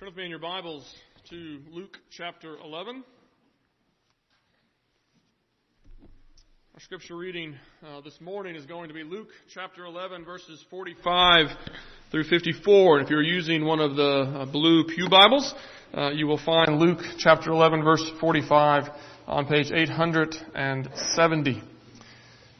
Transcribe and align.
Turn 0.00 0.08
with 0.08 0.16
me 0.16 0.24
in 0.24 0.30
your 0.30 0.38
Bibles 0.38 0.90
to 1.28 1.60
Luke 1.70 1.98
chapter 2.10 2.56
11. 2.64 3.04
Our 6.72 6.80
scripture 6.80 7.18
reading 7.18 7.54
uh, 7.86 8.00
this 8.00 8.18
morning 8.18 8.56
is 8.56 8.64
going 8.64 8.88
to 8.88 8.94
be 8.94 9.02
Luke 9.02 9.28
chapter 9.52 9.84
11, 9.84 10.24
verses 10.24 10.64
45 10.70 11.48
through 12.10 12.24
54. 12.24 12.96
And 12.96 13.04
if 13.04 13.10
you're 13.10 13.20
using 13.20 13.66
one 13.66 13.78
of 13.78 13.94
the 13.94 14.02
uh, 14.02 14.46
blue 14.50 14.84
Pew 14.84 15.10
Bibles, 15.10 15.52
uh, 15.94 16.08
you 16.12 16.26
will 16.26 16.40
find 16.42 16.78
Luke 16.78 17.00
chapter 17.18 17.50
11, 17.50 17.84
verse 17.84 18.10
45 18.20 18.84
on 19.26 19.44
page 19.48 19.70
870. 19.70 21.50
You 21.50 21.60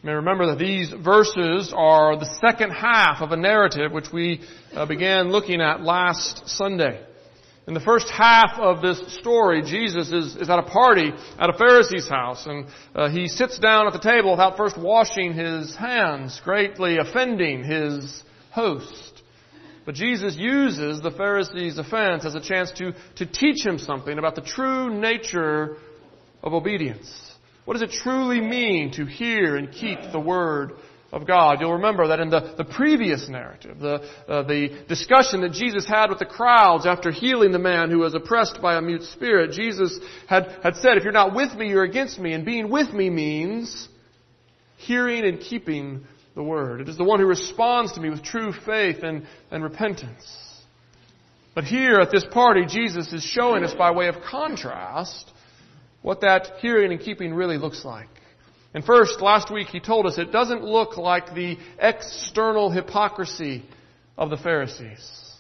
may 0.02 0.12
remember 0.12 0.44
that 0.48 0.58
these 0.58 0.92
verses 0.92 1.72
are 1.74 2.18
the 2.18 2.38
second 2.42 2.72
half 2.72 3.22
of 3.22 3.32
a 3.32 3.36
narrative 3.38 3.92
which 3.92 4.12
we 4.12 4.42
uh, 4.74 4.84
began 4.84 5.30
looking 5.30 5.62
at 5.62 5.80
last 5.80 6.46
Sunday. 6.46 7.06
In 7.70 7.74
the 7.74 7.78
first 7.78 8.10
half 8.10 8.58
of 8.58 8.82
this 8.82 9.00
story, 9.20 9.62
Jesus 9.62 10.10
is, 10.10 10.34
is 10.34 10.50
at 10.50 10.58
a 10.58 10.64
party 10.64 11.12
at 11.38 11.50
a 11.50 11.52
Pharisee's 11.52 12.08
house, 12.08 12.44
and 12.44 12.66
uh, 12.96 13.08
he 13.08 13.28
sits 13.28 13.60
down 13.60 13.86
at 13.86 13.92
the 13.92 14.00
table 14.00 14.32
without 14.32 14.56
first 14.56 14.76
washing 14.76 15.34
his 15.34 15.76
hands, 15.76 16.40
greatly 16.42 16.96
offending 16.96 17.62
his 17.62 18.24
host. 18.50 19.22
But 19.86 19.94
Jesus 19.94 20.34
uses 20.36 21.00
the 21.00 21.12
Pharisee's 21.12 21.78
offense 21.78 22.24
as 22.24 22.34
a 22.34 22.40
chance 22.40 22.72
to, 22.72 22.92
to 23.18 23.26
teach 23.26 23.64
him 23.64 23.78
something 23.78 24.18
about 24.18 24.34
the 24.34 24.40
true 24.40 24.92
nature 25.00 25.76
of 26.42 26.52
obedience. 26.52 27.08
What 27.66 27.74
does 27.74 27.82
it 27.82 27.92
truly 27.92 28.40
mean 28.40 28.94
to 28.94 29.06
hear 29.06 29.54
and 29.54 29.70
keep 29.70 30.00
the 30.10 30.18
Word 30.18 30.72
of 31.12 31.26
God. 31.26 31.60
You'll 31.60 31.74
remember 31.74 32.08
that 32.08 32.20
in 32.20 32.30
the, 32.30 32.54
the 32.56 32.64
previous 32.64 33.28
narrative, 33.28 33.78
the, 33.80 34.08
uh, 34.28 34.42
the 34.42 34.84
discussion 34.88 35.40
that 35.42 35.52
Jesus 35.52 35.86
had 35.86 36.08
with 36.08 36.18
the 36.18 36.24
crowds 36.24 36.86
after 36.86 37.10
healing 37.10 37.52
the 37.52 37.58
man 37.58 37.90
who 37.90 37.98
was 37.98 38.14
oppressed 38.14 38.60
by 38.62 38.76
a 38.76 38.80
mute 38.80 39.02
spirit, 39.02 39.52
Jesus 39.52 39.98
had, 40.28 40.56
had 40.62 40.76
said, 40.76 40.96
if 40.96 41.02
you're 41.02 41.12
not 41.12 41.34
with 41.34 41.52
me, 41.54 41.68
you're 41.68 41.84
against 41.84 42.18
me. 42.18 42.32
And 42.32 42.44
being 42.44 42.70
with 42.70 42.92
me 42.92 43.10
means 43.10 43.88
hearing 44.76 45.24
and 45.24 45.40
keeping 45.40 46.04
the 46.36 46.42
word. 46.42 46.80
It 46.80 46.88
is 46.88 46.96
the 46.96 47.04
one 47.04 47.18
who 47.18 47.26
responds 47.26 47.92
to 47.92 48.00
me 48.00 48.08
with 48.08 48.22
true 48.22 48.52
faith 48.52 49.02
and, 49.02 49.26
and 49.50 49.64
repentance. 49.64 50.24
But 51.54 51.64
here 51.64 51.96
at 51.96 52.12
this 52.12 52.24
party, 52.30 52.64
Jesus 52.66 53.12
is 53.12 53.24
showing 53.24 53.64
us 53.64 53.74
by 53.74 53.90
way 53.90 54.06
of 54.06 54.22
contrast 54.22 55.30
what 56.02 56.20
that 56.20 56.52
hearing 56.60 56.92
and 56.92 57.00
keeping 57.00 57.34
really 57.34 57.58
looks 57.58 57.84
like. 57.84 58.08
And 58.72 58.84
first, 58.84 59.20
last 59.20 59.50
week 59.50 59.68
he 59.68 59.80
told 59.80 60.06
us 60.06 60.16
it 60.18 60.30
doesn't 60.30 60.62
look 60.62 60.96
like 60.96 61.34
the 61.34 61.56
external 61.78 62.70
hypocrisy 62.70 63.64
of 64.16 64.30
the 64.30 64.36
Pharisees. 64.36 65.30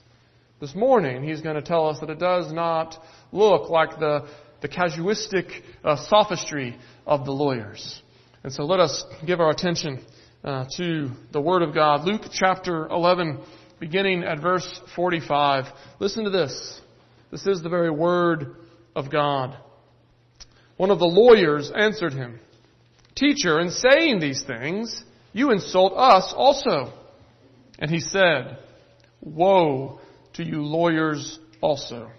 This 0.60 0.74
morning 0.74 1.22
he's 1.22 1.40
going 1.40 1.56
to 1.56 1.62
tell 1.62 1.88
us 1.88 2.00
that 2.00 2.10
it 2.10 2.18
does 2.18 2.52
not 2.52 2.96
look 3.30 3.70
like 3.70 3.98
the, 3.98 4.28
the 4.62 4.68
casuistic 4.68 5.46
uh, 5.84 5.96
sophistry 6.08 6.76
of 7.06 7.24
the 7.24 7.30
lawyers. 7.30 8.02
And 8.42 8.52
so 8.52 8.64
let 8.64 8.80
us 8.80 9.04
give 9.24 9.40
our 9.40 9.50
attention 9.50 10.04
uh, 10.42 10.64
to 10.76 11.10
the 11.32 11.40
Word 11.40 11.62
of 11.62 11.72
God. 11.72 12.04
Luke 12.04 12.22
chapter 12.32 12.86
11, 12.88 13.40
beginning 13.78 14.24
at 14.24 14.40
verse 14.40 14.80
45. 14.96 15.66
Listen 16.00 16.24
to 16.24 16.30
this. 16.30 16.80
This 17.30 17.46
is 17.46 17.62
the 17.62 17.68
very 17.68 17.90
Word 17.90 18.56
of 18.96 19.10
God. 19.10 19.56
One 20.76 20.90
of 20.90 20.98
the 20.98 21.06
lawyers 21.06 21.70
answered 21.74 22.12
him. 22.12 22.40
Teacher, 23.20 23.60
in 23.60 23.70
saying 23.70 24.18
these 24.18 24.42
things, 24.42 25.04
you 25.34 25.50
insult 25.50 25.92
us 25.94 26.32
also. 26.34 26.90
And 27.78 27.90
he 27.90 28.00
said, 28.00 28.56
Woe 29.20 30.00
to 30.32 30.42
you 30.42 30.62
lawyers 30.62 31.38
also. 31.60 32.10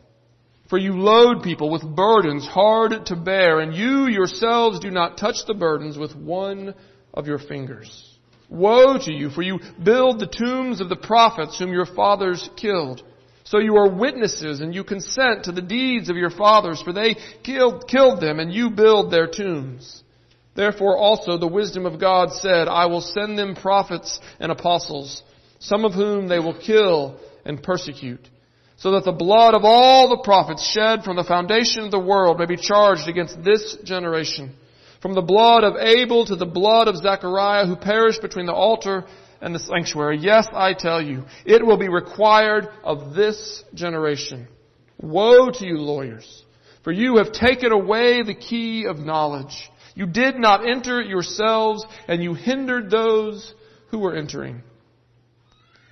For 0.70 0.78
you 0.78 0.94
load 0.94 1.42
people 1.42 1.72
with 1.72 1.96
burdens 1.96 2.46
hard 2.46 3.08
to 3.08 3.16
bear, 3.16 3.62
and 3.62 3.74
you 3.74 4.06
yourselves 4.10 4.80
do 4.80 4.92
not 4.92 5.18
touch 5.18 5.48
the 5.48 5.56
burdens 5.56 5.98
with 5.98 6.16
one 6.16 6.76
of 7.16 7.26
your 7.26 7.40
fingers. 7.40 8.08
Woe 8.48 9.00
to 9.00 9.11
you, 9.11 9.32
for 9.32 9.42
you 9.42 9.60
build 9.84 10.20
the 10.20 10.28
tombs 10.28 10.82
of 10.82 10.90
the 10.90 10.95
prophets 10.95 11.58
whom 11.58 11.73
your 11.73 11.88
fathers 11.88 12.48
killed. 12.56 13.02
So 13.44 13.58
you 13.58 13.76
are 13.78 13.90
witnesses 13.90 14.61
and 14.61 14.76
you 14.76 14.84
consent 14.84 15.45
to 15.45 15.52
the 15.52 15.64
deeds 15.64 16.11
of 16.11 16.16
your 16.16 16.30
fathers, 16.30 16.80
for 16.80 16.94
they 16.94 17.16
killed, 17.42 17.88
killed 17.88 18.22
them 18.22 18.40
and 18.40 18.54
you 18.54 18.70
build 18.70 19.11
their 19.11 19.26
tombs. 19.26 20.04
Therefore 20.54 20.98
also 20.98 21.38
the 21.38 21.48
wisdom 21.48 21.86
of 21.86 22.00
God 22.00 22.34
said, 22.34 22.67
I 22.67 22.88
will 22.88 23.02
send 23.02 23.38
them 23.38 23.56
prophets 23.56 24.20
and 24.39 24.52
apostles, 24.52 25.23
some 25.60 25.86
of 25.86 25.94
whom 25.94 26.28
they 26.28 26.39
will 26.39 26.60
kill 26.60 27.17
and 27.45 27.64
persecute, 27.64 28.28
so 28.78 28.92
that 28.92 29.06
the 29.06 29.11
blood 29.11 29.54
of 29.54 29.64
all 29.64 30.10
the 30.10 30.22
prophets 30.23 30.64
shed 30.64 31.04
from 31.04 31.16
the 31.16 31.23
foundation 31.23 31.86
of 31.86 31.92
the 31.92 32.00
world 32.00 32.40
may 32.40 32.45
be 32.45 32.58
charged 32.58 33.08
against 33.08 33.44
this 33.44 33.78
generation. 33.84 34.54
From 35.02 35.16
the 35.16 35.22
blood 35.22 35.64
of 35.64 35.78
Abel 35.78 36.26
to 36.26 36.36
the 36.36 36.45
blood 36.45 36.88
of 36.88 36.98
Zechariah 36.98 37.66
who 37.66 37.76
perished 37.76 38.22
between 38.22 38.45
the 38.45 38.54
altar 38.54 39.06
and 39.42 39.56
the 39.56 39.60
sanctuary. 39.60 40.20
Yes, 40.20 40.48
I 40.54 40.73
tell 40.73 41.02
you, 41.02 41.23
it 41.45 41.66
will 41.66 41.78
be 41.78 41.90
required 41.90 42.67
of 42.84 43.16
this 43.16 43.64
generation. 43.73 44.48
Woe 45.00 45.50
to 45.50 45.66
you 45.66 45.78
lawyers, 45.78 46.45
for 46.84 46.92
you 46.92 47.17
have 47.17 47.32
taken 47.32 47.72
away 47.72 48.22
the 48.22 48.36
key 48.36 48.86
of 48.86 49.00
knowledge. 49.00 49.70
You 49.96 50.06
did 50.06 50.38
not 50.38 50.68
enter 50.68 51.02
yourselves, 51.02 51.86
and 52.08 52.24
you 52.24 52.34
hindered 52.34 52.90
those 52.90 53.54
who 53.90 54.00
were 54.00 54.16
entering. 54.16 54.64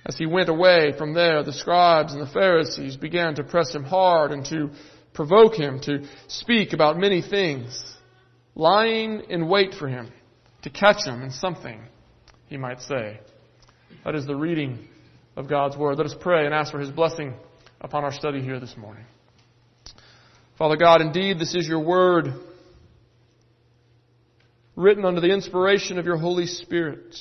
As 0.06 0.16
he 0.16 0.26
went 0.26 0.48
away 0.48 0.92
from 0.96 1.14
there, 1.14 1.42
the 1.42 1.52
scribes 1.52 2.12
and 2.12 2.22
the 2.22 2.32
Pharisees 2.32 2.96
began 2.96 3.34
to 3.34 3.44
press 3.44 3.74
him 3.74 3.84
hard 3.84 4.32
and 4.32 4.44
to 4.46 4.70
provoke 5.12 5.54
him 5.54 5.80
to 5.80 6.06
speak 6.28 6.72
about 6.72 6.98
many 6.98 7.20
things, 7.20 7.84
lying 8.54 9.20
in 9.28 9.48
wait 9.48 9.74
for 9.74 9.88
him 9.88 10.10
to 10.62 10.70
catch 10.70 11.04
him 11.06 11.22
in 11.22 11.30
something 11.30 11.82
he 12.46 12.56
might 12.56 12.80
say. 12.80 13.20
That 14.04 14.14
is 14.14 14.26
the 14.26 14.34
reading 14.34 14.88
of 15.36 15.48
God's 15.48 15.76
Word. 15.76 15.96
Let 15.96 16.06
us 16.06 16.16
pray 16.18 16.44
and 16.44 16.54
ask 16.54 16.72
for 16.72 16.80
His 16.80 16.90
blessing 16.90 17.34
upon 17.80 18.04
our 18.04 18.12
study 18.12 18.42
here 18.42 18.60
this 18.60 18.76
morning. 18.76 19.04
Father 20.58 20.76
God, 20.76 21.00
indeed, 21.00 21.38
this 21.38 21.54
is 21.54 21.66
your 21.66 21.80
Word 21.80 22.34
written 24.80 25.04
under 25.04 25.20
the 25.20 25.32
inspiration 25.32 25.98
of 25.98 26.06
your 26.06 26.16
Holy 26.16 26.46
Spirit. 26.46 27.14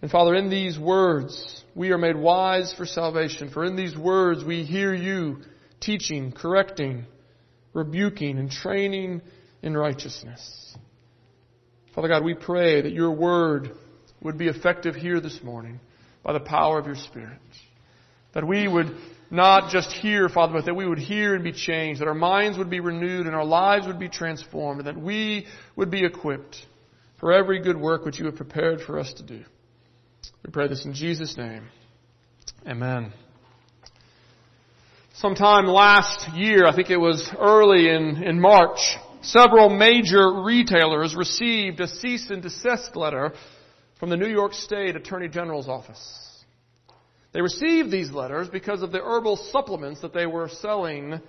And 0.00 0.10
Father, 0.10 0.34
in 0.34 0.48
these 0.48 0.78
words, 0.78 1.62
we 1.74 1.90
are 1.90 1.98
made 1.98 2.16
wise 2.16 2.72
for 2.72 2.86
salvation. 2.86 3.50
For 3.50 3.64
in 3.64 3.76
these 3.76 3.96
words, 3.96 4.44
we 4.44 4.64
hear 4.64 4.94
you 4.94 5.38
teaching, 5.80 6.32
correcting, 6.32 7.06
rebuking, 7.72 8.38
and 8.38 8.50
training 8.50 9.22
in 9.62 9.76
righteousness. 9.76 10.76
Father 11.94 12.08
God, 12.08 12.24
we 12.24 12.34
pray 12.34 12.82
that 12.82 12.92
your 12.92 13.12
word 13.12 13.72
would 14.22 14.38
be 14.38 14.48
effective 14.48 14.94
here 14.94 15.20
this 15.20 15.42
morning 15.42 15.78
by 16.22 16.32
the 16.32 16.40
power 16.40 16.78
of 16.78 16.86
your 16.86 16.96
Spirit. 16.96 17.38
That 18.32 18.46
we 18.46 18.66
would 18.66 18.96
not 19.32 19.70
just 19.70 19.90
hear, 19.90 20.28
Father, 20.28 20.52
but 20.52 20.66
that 20.66 20.74
we 20.74 20.86
would 20.86 20.98
hear 20.98 21.34
and 21.34 21.42
be 21.42 21.52
changed, 21.52 22.02
that 22.02 22.06
our 22.06 22.14
minds 22.14 22.58
would 22.58 22.68
be 22.68 22.80
renewed 22.80 23.26
and 23.26 23.34
our 23.34 23.46
lives 23.46 23.86
would 23.86 23.98
be 23.98 24.10
transformed, 24.10 24.80
and 24.80 24.86
that 24.86 25.02
we 25.02 25.46
would 25.74 25.90
be 25.90 26.04
equipped 26.04 26.66
for 27.18 27.32
every 27.32 27.62
good 27.62 27.80
work 27.80 28.04
which 28.04 28.18
you 28.18 28.26
have 28.26 28.36
prepared 28.36 28.82
for 28.82 28.98
us 28.98 29.14
to 29.14 29.22
do. 29.22 29.42
We 30.44 30.50
pray 30.52 30.68
this 30.68 30.84
in 30.84 30.92
Jesus' 30.92 31.38
name. 31.38 31.64
Amen. 32.66 33.14
Sometime 35.14 35.66
last 35.66 36.36
year, 36.36 36.66
I 36.66 36.76
think 36.76 36.90
it 36.90 36.98
was 36.98 37.30
early 37.38 37.88
in, 37.88 38.22
in 38.22 38.38
March, 38.38 38.80
several 39.22 39.70
major 39.70 40.42
retailers 40.42 41.14
received 41.14 41.80
a 41.80 41.88
cease 41.88 42.28
and 42.28 42.42
desist 42.42 42.96
letter 42.96 43.32
from 43.98 44.10
the 44.10 44.16
New 44.16 44.28
York 44.28 44.52
State 44.52 44.94
Attorney 44.94 45.28
General's 45.28 45.68
office. 45.68 46.31
They 47.32 47.40
received 47.40 47.90
these 47.90 48.10
letters 48.10 48.48
because 48.48 48.82
of 48.82 48.92
the 48.92 49.02
herbal 49.02 49.36
supplements 49.36 50.00
that 50.02 50.12
they 50.12 50.26
were 50.26 50.48
selling 50.48 51.20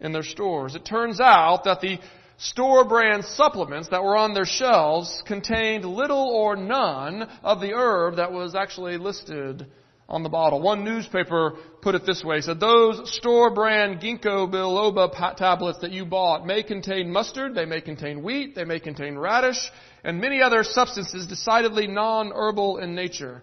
in 0.00 0.12
their 0.12 0.22
stores. 0.22 0.74
It 0.76 0.84
turns 0.84 1.20
out 1.20 1.64
that 1.64 1.80
the 1.80 1.98
store 2.36 2.84
brand 2.84 3.24
supplements 3.24 3.88
that 3.88 4.04
were 4.04 4.16
on 4.16 4.34
their 4.34 4.44
shelves 4.44 5.22
contained 5.26 5.84
little 5.84 6.28
or 6.28 6.54
none 6.54 7.22
of 7.42 7.60
the 7.60 7.74
herb 7.74 8.16
that 8.16 8.32
was 8.32 8.54
actually 8.54 8.96
listed 8.96 9.66
on 10.08 10.22
the 10.22 10.28
bottle. 10.28 10.62
One 10.62 10.84
newspaper 10.84 11.56
put 11.82 11.96
it 11.96 12.06
this 12.06 12.24
way, 12.24 12.40
said 12.40 12.60
those 12.60 13.12
store 13.12 13.52
brand 13.52 14.00
ginkgo 14.00 14.50
biloba 14.50 15.36
tablets 15.36 15.80
that 15.80 15.90
you 15.90 16.06
bought 16.06 16.46
may 16.46 16.62
contain 16.62 17.12
mustard, 17.12 17.54
they 17.54 17.66
may 17.66 17.80
contain 17.80 18.22
wheat, 18.22 18.54
they 18.54 18.64
may 18.64 18.78
contain 18.78 19.18
radish, 19.18 19.70
and 20.04 20.20
many 20.20 20.40
other 20.40 20.62
substances 20.62 21.26
decidedly 21.26 21.88
non-herbal 21.88 22.78
in 22.78 22.94
nature 22.94 23.42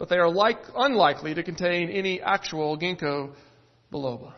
but 0.00 0.08
they 0.08 0.16
are 0.16 0.30
like, 0.30 0.56
unlikely 0.74 1.34
to 1.34 1.42
contain 1.42 1.90
any 1.90 2.22
actual 2.22 2.78
ginkgo 2.78 3.34
biloba. 3.92 4.32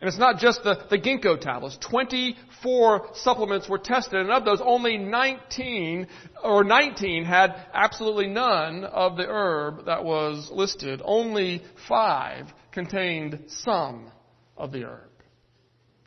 And 0.00 0.06
it's 0.06 0.18
not 0.18 0.38
just 0.38 0.62
the, 0.62 0.76
the 0.88 0.96
ginkgo 0.96 1.40
tablets. 1.40 1.76
24 1.78 3.08
supplements 3.14 3.68
were 3.68 3.78
tested, 3.78 4.20
and 4.20 4.30
of 4.30 4.44
those, 4.44 4.60
only 4.62 4.96
19 4.96 6.06
or 6.44 6.62
19 6.62 7.24
had 7.24 7.56
absolutely 7.74 8.28
none 8.28 8.84
of 8.84 9.16
the 9.16 9.26
herb 9.26 9.86
that 9.86 10.04
was 10.04 10.48
listed. 10.52 11.02
Only 11.04 11.64
five 11.88 12.46
contained 12.70 13.46
some 13.48 14.12
of 14.56 14.70
the 14.70 14.84
herb. 14.84 15.10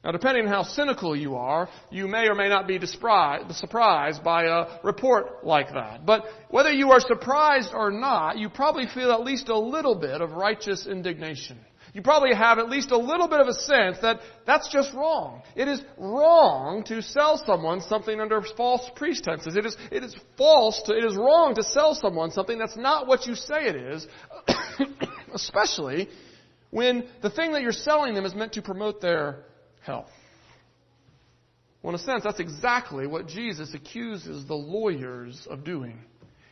Now, 0.03 0.12
depending 0.12 0.48
on 0.48 0.51
how 0.51 0.63
cynical 0.63 1.15
you 1.15 1.36
are, 1.36 1.69
you 1.92 2.07
may 2.07 2.27
or 2.27 2.33
may 2.33 2.50
not 2.50 2.68
be 2.68 2.80
surprised 2.83 4.24
by 4.24 4.45
a 4.45 4.80
report 4.83 5.45
like 5.45 5.71
that. 5.74 6.07
But 6.07 6.25
whether 6.50 6.71
you 6.71 6.92
are 6.92 7.00
surprised 7.00 7.69
or 7.71 7.92
not, 7.92 8.39
you 8.39 8.50
probably 8.50 8.88
feel 8.88 9.12
at 9.12 9.21
least 9.21 9.50
a 9.50 9.57
little 9.57 9.94
bit 9.94 10.21
of 10.21 10.31
righteous 10.31 10.88
indignation. 10.88 11.59
You 11.94 12.01
probably 12.01 12.33
have 12.33 12.57
at 12.57 12.69
least 12.69 12.92
a 12.92 12.98
little 12.98 13.27
bit 13.27 13.42
of 13.42 13.48
a 13.48 13.53
sense 13.53 14.00
that 14.01 14.21
that's 14.48 14.69
just 14.69 14.94
wrong. 14.94 15.44
It 15.56 15.68
is 15.68 15.81
wrong 15.98 16.83
to 16.86 17.04
sell 17.04 17.38
someone 17.45 17.81
something 17.81 18.19
under 18.19 18.42
false 18.42 18.89
pretenses. 18.95 19.56
It 19.56 19.65
is, 19.65 19.75
it 19.92 20.04
is 20.04 20.15
false 20.38 20.81
to, 20.86 20.97
it 20.97 21.04
is 21.04 21.15
wrong 21.15 21.54
to 21.56 21.63
sell 21.63 21.94
someone 21.94 22.31
something 22.31 22.57
that's 22.57 22.77
not 22.77 23.07
what 23.07 23.27
you 23.27 23.36
say 23.36 23.65
it 23.68 23.75
is, 23.75 24.07
especially 25.33 26.09
when 26.71 27.07
the 27.21 27.30
thing 27.30 27.51
that 27.51 27.62
you're 27.62 27.74
selling 27.74 28.15
them 28.15 28.25
is 28.25 28.33
meant 28.33 28.54
to 28.54 28.62
promote 28.62 29.01
their 29.01 29.44
health. 29.83 30.10
Well, 31.81 31.95
in 31.95 32.00
a 32.00 32.04
sense, 32.04 32.24
that's 32.24 32.39
exactly 32.39 33.07
what 33.07 33.28
Jesus 33.28 33.74
accuses 33.74 34.45
the 34.45 34.54
lawyers 34.56 35.48
of 35.50 35.63
doing. 35.63 36.00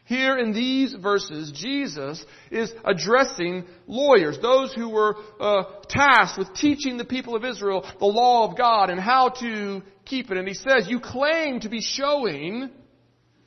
Here 0.05 0.39
in 0.39 0.53
these 0.53 0.95
verses, 0.95 1.51
Jesus 1.51 2.25
is 2.49 2.73
addressing 2.83 3.65
lawyers, 3.85 4.39
those 4.41 4.73
who 4.73 4.89
were 4.89 5.15
uh, 5.39 5.63
tasked 5.87 6.39
with 6.39 6.55
teaching 6.55 6.97
the 6.97 7.05
people 7.05 7.35
of 7.35 7.45
Israel 7.45 7.85
the 7.99 8.05
law 8.05 8.49
of 8.49 8.57
God 8.57 8.89
and 8.89 8.99
how 8.99 9.29
to 9.29 9.83
keep 10.05 10.31
it. 10.31 10.37
And 10.37 10.47
he 10.47 10.55
says, 10.55 10.87
you 10.89 10.99
claim 10.99 11.59
to 11.59 11.69
be 11.69 11.81
showing 11.81 12.71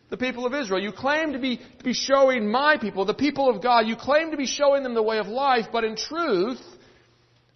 the 0.09 0.17
people 0.17 0.47
of 0.47 0.55
Israel. 0.55 0.81
You 0.81 0.93
claim 0.93 1.33
to 1.33 1.41
be, 1.41 1.57
to 1.57 1.85
be 1.85 1.95
showing 1.95 2.49
my 2.49 2.77
people, 2.77 3.07
the 3.07 3.13
people 3.15 3.51
of 3.51 3.61
God. 3.61 3.89
You 3.89 3.97
claim 3.97 4.31
to 4.31 4.37
be 4.37 4.47
showing 4.47 4.85
them 4.85 4.95
the 4.95 5.03
way 5.03 5.19
of 5.19 5.27
life, 5.27 5.67
but 5.73 5.83
in 5.83 5.97
truth, 5.97 6.61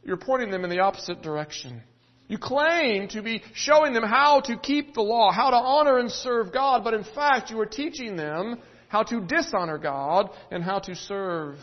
you're 0.02 0.16
pointing 0.16 0.50
them 0.50 0.64
in 0.64 0.70
the 0.70 0.80
opposite 0.80 1.22
direction. 1.22 1.82
You 2.28 2.38
claim 2.38 3.08
to 3.08 3.22
be 3.22 3.42
showing 3.54 3.92
them 3.92 4.02
how 4.02 4.40
to 4.42 4.56
keep 4.56 4.94
the 4.94 5.02
law, 5.02 5.30
how 5.30 5.50
to 5.50 5.56
honor 5.56 5.98
and 5.98 6.10
serve 6.10 6.52
God, 6.52 6.82
but 6.82 6.94
in 6.94 7.04
fact 7.04 7.50
you 7.50 7.60
are 7.60 7.66
teaching 7.66 8.16
them 8.16 8.60
how 8.88 9.04
to 9.04 9.20
dishonor 9.20 9.78
God 9.78 10.30
and 10.50 10.62
how 10.62 10.80
to 10.80 10.94
serve 10.94 11.58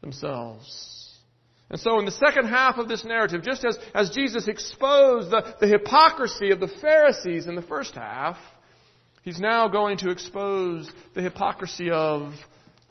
themselves. 0.00 1.18
And 1.70 1.80
so 1.80 1.98
in 1.98 2.04
the 2.04 2.12
second 2.12 2.46
half 2.46 2.78
of 2.78 2.88
this 2.88 3.04
narrative, 3.04 3.42
just 3.42 3.64
as, 3.64 3.78
as 3.94 4.10
Jesus 4.10 4.46
exposed 4.46 5.30
the, 5.30 5.56
the 5.60 5.66
hypocrisy 5.66 6.50
of 6.50 6.60
the 6.60 6.68
Pharisees 6.68 7.46
in 7.46 7.56
the 7.56 7.62
first 7.62 7.94
half, 7.94 8.36
he's 9.22 9.40
now 9.40 9.66
going 9.68 9.96
to 9.98 10.10
expose 10.10 10.90
the 11.14 11.22
hypocrisy 11.22 11.90
of 11.90 12.32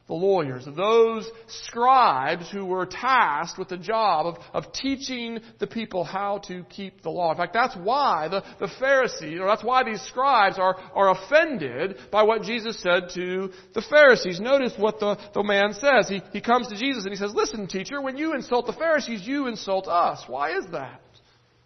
the 0.07 0.13
lawyers, 0.13 0.67
those 0.75 1.29
scribes 1.47 2.51
who 2.51 2.65
were 2.65 2.85
tasked 2.85 3.57
with 3.57 3.69
the 3.69 3.77
job 3.77 4.25
of, 4.25 4.37
of 4.53 4.73
teaching 4.73 5.39
the 5.59 5.67
people 5.67 6.03
how 6.03 6.39
to 6.39 6.63
keep 6.65 7.01
the 7.03 7.09
law. 7.09 7.31
In 7.31 7.37
fact, 7.37 7.53
that's 7.53 7.75
why 7.75 8.27
the, 8.27 8.43
the 8.59 8.67
Pharisees, 8.79 9.39
or 9.39 9.47
that's 9.47 9.63
why 9.63 9.83
these 9.83 10.01
scribes 10.01 10.59
are, 10.59 10.75
are 10.93 11.11
offended 11.11 11.97
by 12.11 12.23
what 12.23 12.43
Jesus 12.43 12.81
said 12.81 13.11
to 13.13 13.51
the 13.73 13.81
Pharisees. 13.81 14.41
Notice 14.41 14.73
what 14.77 14.99
the, 14.99 15.17
the 15.33 15.43
man 15.43 15.71
says. 15.73 16.09
He, 16.09 16.21
he 16.33 16.41
comes 16.41 16.67
to 16.67 16.75
Jesus 16.75 17.05
and 17.05 17.13
he 17.13 17.17
says, 17.17 17.33
listen 17.33 17.67
teacher, 17.67 18.01
when 18.01 18.17
you 18.17 18.33
insult 18.33 18.65
the 18.65 18.73
Pharisees, 18.73 19.25
you 19.25 19.47
insult 19.47 19.87
us. 19.87 20.23
Why 20.27 20.57
is 20.57 20.65
that? 20.73 21.02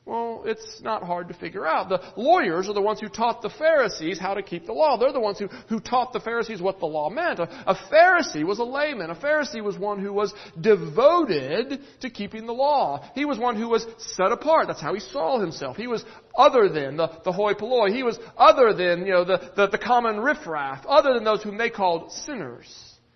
Well, 0.08 0.44
it's 0.46 0.80
not 0.82 1.04
hard 1.04 1.28
to 1.28 1.34
figure 1.34 1.68
out. 1.68 1.90
The 1.90 2.02
lawyers 2.16 2.70
are 2.70 2.74
the 2.74 2.82
ones 2.82 3.02
who 3.02 3.10
taught 3.10 3.42
the 3.42 3.50
Pharisees 3.50 4.18
how 4.18 4.36
to 4.36 4.42
keep 4.42 4.66
the 4.66 4.72
law. 4.72 4.98
They're 4.98 5.12
the 5.12 5.20
ones 5.20 5.38
who, 5.38 5.50
who 5.68 5.82
taught 5.82 6.14
the 6.14 6.22
Pharisees 6.22 6.62
what 6.62 6.80
the 6.80 6.86
law 6.86 7.10
meant. 7.10 7.40
A, 7.40 7.50
a 7.70 7.76
Pharisee 7.76 8.46
was 8.46 8.60
a 8.60 8.64
layman. 8.64 9.10
A 9.10 9.16
Pharisee 9.16 9.62
was 9.62 9.78
one 9.78 10.00
who 10.00 10.14
was 10.14 10.34
devoted 10.62 11.82
to 12.00 12.10
keeping 12.10 12.46
the 12.46 12.54
law. 12.54 13.06
He 13.16 13.26
was 13.26 13.38
one 13.38 13.58
who 13.58 13.68
was 13.68 13.86
set 13.98 14.32
apart. 14.32 14.68
That's 14.68 14.80
how 14.80 14.94
he 14.94 15.02
saw 15.02 15.40
himself. 15.40 15.76
He 15.76 15.88
was 15.88 16.06
other 16.38 16.70
than 16.70 16.96
the, 16.96 17.12
the 17.26 17.34
hoi 17.34 17.56
polloi. 17.56 17.92
He 17.92 18.04
was 18.04 18.18
other 18.38 18.74
than, 18.74 19.06
you 19.06 19.12
know, 19.12 19.26
the, 19.26 19.52
the, 19.58 19.68
the 19.68 19.78
common 19.78 20.22
riffraff, 20.22 20.86
other 20.88 21.16
than 21.16 21.26
those 21.26 21.44
whom 21.44 21.58
they 21.58 21.70
called 21.70 22.14
sinners. 22.14 22.66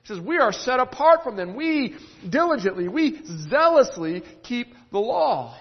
He 0.01 0.07
says, 0.07 0.19
we 0.19 0.39
are 0.39 0.51
set 0.51 0.81
apart 0.81 1.23
from 1.23 1.38
them. 1.38 1.55
We 1.55 1.95
diligently, 2.29 2.89
we 2.89 3.21
zealously 3.47 4.23
keep 4.43 4.73
the 4.91 4.99
law. 4.99 5.57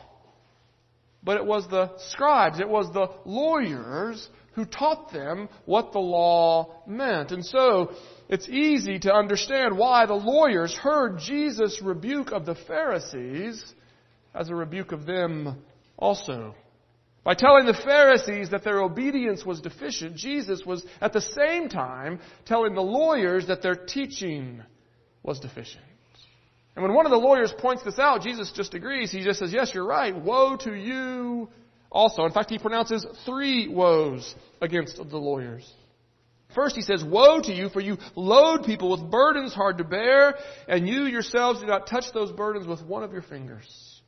But 1.22 1.36
it 1.36 1.44
was 1.44 1.68
the 1.68 1.90
scribes, 2.10 2.60
it 2.60 2.68
was 2.68 2.90
the 2.92 3.08
lawyers 3.24 4.28
who 4.54 4.64
taught 4.64 5.12
them 5.12 5.48
what 5.64 5.92
the 5.92 5.98
law 5.98 6.82
meant. 6.86 7.30
And 7.30 7.44
so, 7.44 7.92
it's 8.28 8.48
easy 8.48 8.98
to 9.00 9.12
understand 9.12 9.76
why 9.76 10.06
the 10.06 10.14
lawyers 10.14 10.74
heard 10.74 11.18
Jesus' 11.18 11.80
rebuke 11.82 12.32
of 12.32 12.46
the 12.46 12.54
Pharisees 12.54 13.74
as 14.34 14.48
a 14.48 14.54
rebuke 14.54 14.92
of 14.92 15.06
them 15.06 15.62
also. 15.96 16.54
By 17.22 17.34
telling 17.34 17.66
the 17.66 17.74
Pharisees 17.74 18.50
that 18.50 18.64
their 18.64 18.80
obedience 18.80 19.44
was 19.44 19.60
deficient, 19.60 20.16
Jesus 20.16 20.64
was 20.64 20.84
at 21.00 21.12
the 21.12 21.20
same 21.20 21.68
time 21.68 22.20
telling 22.46 22.74
the 22.74 22.80
lawyers 22.80 23.46
that 23.48 23.62
their 23.62 23.74
teaching 23.74 24.62
was 25.22 25.38
deficient. 25.38 25.84
And 26.76 26.84
when 26.84 26.94
one 26.94 27.06
of 27.06 27.10
the 27.10 27.18
lawyers 27.18 27.52
points 27.58 27.82
this 27.82 27.98
out, 27.98 28.22
Jesus 28.22 28.52
just 28.54 28.74
agrees. 28.74 29.10
He 29.10 29.24
just 29.24 29.38
says, 29.38 29.52
yes, 29.52 29.72
you're 29.74 29.86
right. 29.86 30.14
Woe 30.14 30.56
to 30.56 30.74
you 30.74 31.48
also. 31.90 32.24
In 32.24 32.32
fact, 32.32 32.50
he 32.50 32.58
pronounces 32.58 33.04
three 33.26 33.68
woes 33.68 34.34
against 34.60 34.96
the 34.96 35.16
lawyers. 35.16 35.68
First, 36.54 36.74
he 36.74 36.82
says, 36.82 37.04
Woe 37.04 37.40
to 37.40 37.52
you, 37.52 37.68
for 37.68 37.80
you 37.80 37.96
load 38.16 38.64
people 38.64 38.90
with 38.90 39.10
burdens 39.10 39.54
hard 39.54 39.78
to 39.78 39.84
bear, 39.84 40.34
and 40.66 40.88
you 40.88 41.04
yourselves 41.04 41.60
do 41.60 41.66
not 41.66 41.86
touch 41.86 42.06
those 42.12 42.32
burdens 42.32 42.66
with 42.66 42.82
one 42.82 43.04
of 43.04 43.12
your 43.12 43.22
fingers. 43.22 44.00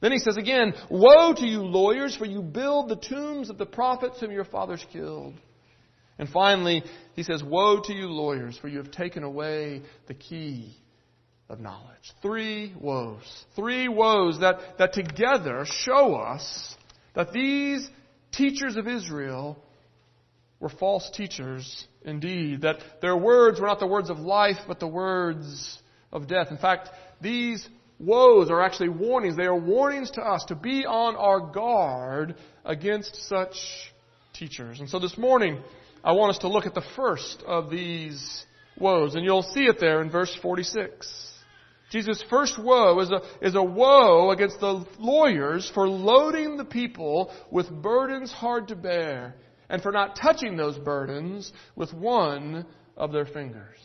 Then 0.00 0.12
he 0.12 0.18
says 0.18 0.38
again, 0.38 0.72
Woe 0.88 1.34
to 1.34 1.46
you, 1.46 1.62
lawyers, 1.62 2.16
for 2.16 2.24
you 2.24 2.42
build 2.42 2.88
the 2.88 2.96
tombs 2.96 3.50
of 3.50 3.58
the 3.58 3.66
prophets 3.66 4.18
whom 4.18 4.30
your 4.30 4.46
fathers 4.46 4.84
killed. 4.92 5.34
And 6.18 6.28
finally, 6.28 6.82
he 7.14 7.22
says, 7.22 7.42
Woe 7.42 7.80
to 7.84 7.92
you, 7.92 8.08
lawyers, 8.08 8.56
for 8.56 8.68
you 8.68 8.78
have 8.78 8.90
taken 8.90 9.22
away 9.22 9.82
the 10.06 10.14
key 10.14 10.74
of 11.50 11.60
knowledge. 11.60 12.12
Three 12.22 12.72
woes. 12.80 13.44
Three 13.56 13.88
woes 13.88 14.38
that, 14.40 14.78
that 14.78 14.92
together 14.92 15.66
show 15.66 16.14
us 16.14 16.76
that 17.14 17.32
these 17.32 17.90
teachers 18.32 18.76
of 18.76 18.86
Israel 18.86 19.58
were 20.60 20.68
false 20.68 21.10
teachers 21.10 21.86
indeed. 22.04 22.62
That 22.62 22.78
their 23.02 23.16
words 23.16 23.60
were 23.60 23.66
not 23.66 23.80
the 23.80 23.86
words 23.88 24.10
of 24.10 24.20
life, 24.20 24.58
but 24.68 24.78
the 24.78 24.86
words 24.86 25.78
of 26.12 26.28
death. 26.28 26.52
In 26.52 26.56
fact, 26.56 26.88
these 27.20 27.68
woes 27.98 28.48
are 28.48 28.62
actually 28.62 28.90
warnings. 28.90 29.36
They 29.36 29.44
are 29.44 29.58
warnings 29.58 30.12
to 30.12 30.22
us 30.22 30.44
to 30.48 30.54
be 30.54 30.86
on 30.86 31.16
our 31.16 31.40
guard 31.40 32.36
against 32.64 33.28
such 33.28 33.56
teachers. 34.34 34.78
And 34.78 34.88
so 34.88 35.00
this 35.00 35.18
morning, 35.18 35.60
I 36.04 36.12
want 36.12 36.30
us 36.30 36.38
to 36.38 36.48
look 36.48 36.66
at 36.66 36.74
the 36.74 36.84
first 36.94 37.42
of 37.44 37.70
these 37.70 38.46
woes. 38.78 39.16
And 39.16 39.24
you'll 39.24 39.42
see 39.42 39.64
it 39.64 39.80
there 39.80 40.00
in 40.00 40.10
verse 40.10 40.34
46. 40.40 41.39
Jesus' 41.90 42.22
first 42.30 42.56
woe 42.62 43.00
is 43.00 43.10
a, 43.10 43.20
is 43.42 43.56
a 43.56 43.62
woe 43.62 44.30
against 44.30 44.60
the 44.60 44.86
lawyers 44.98 45.70
for 45.74 45.88
loading 45.88 46.56
the 46.56 46.64
people 46.64 47.32
with 47.50 47.68
burdens 47.68 48.30
hard 48.32 48.68
to 48.68 48.76
bear 48.76 49.34
and 49.68 49.82
for 49.82 49.90
not 49.90 50.16
touching 50.16 50.56
those 50.56 50.78
burdens 50.78 51.52
with 51.74 51.92
one 51.92 52.64
of 52.96 53.12
their 53.12 53.26
fingers. 53.26 53.78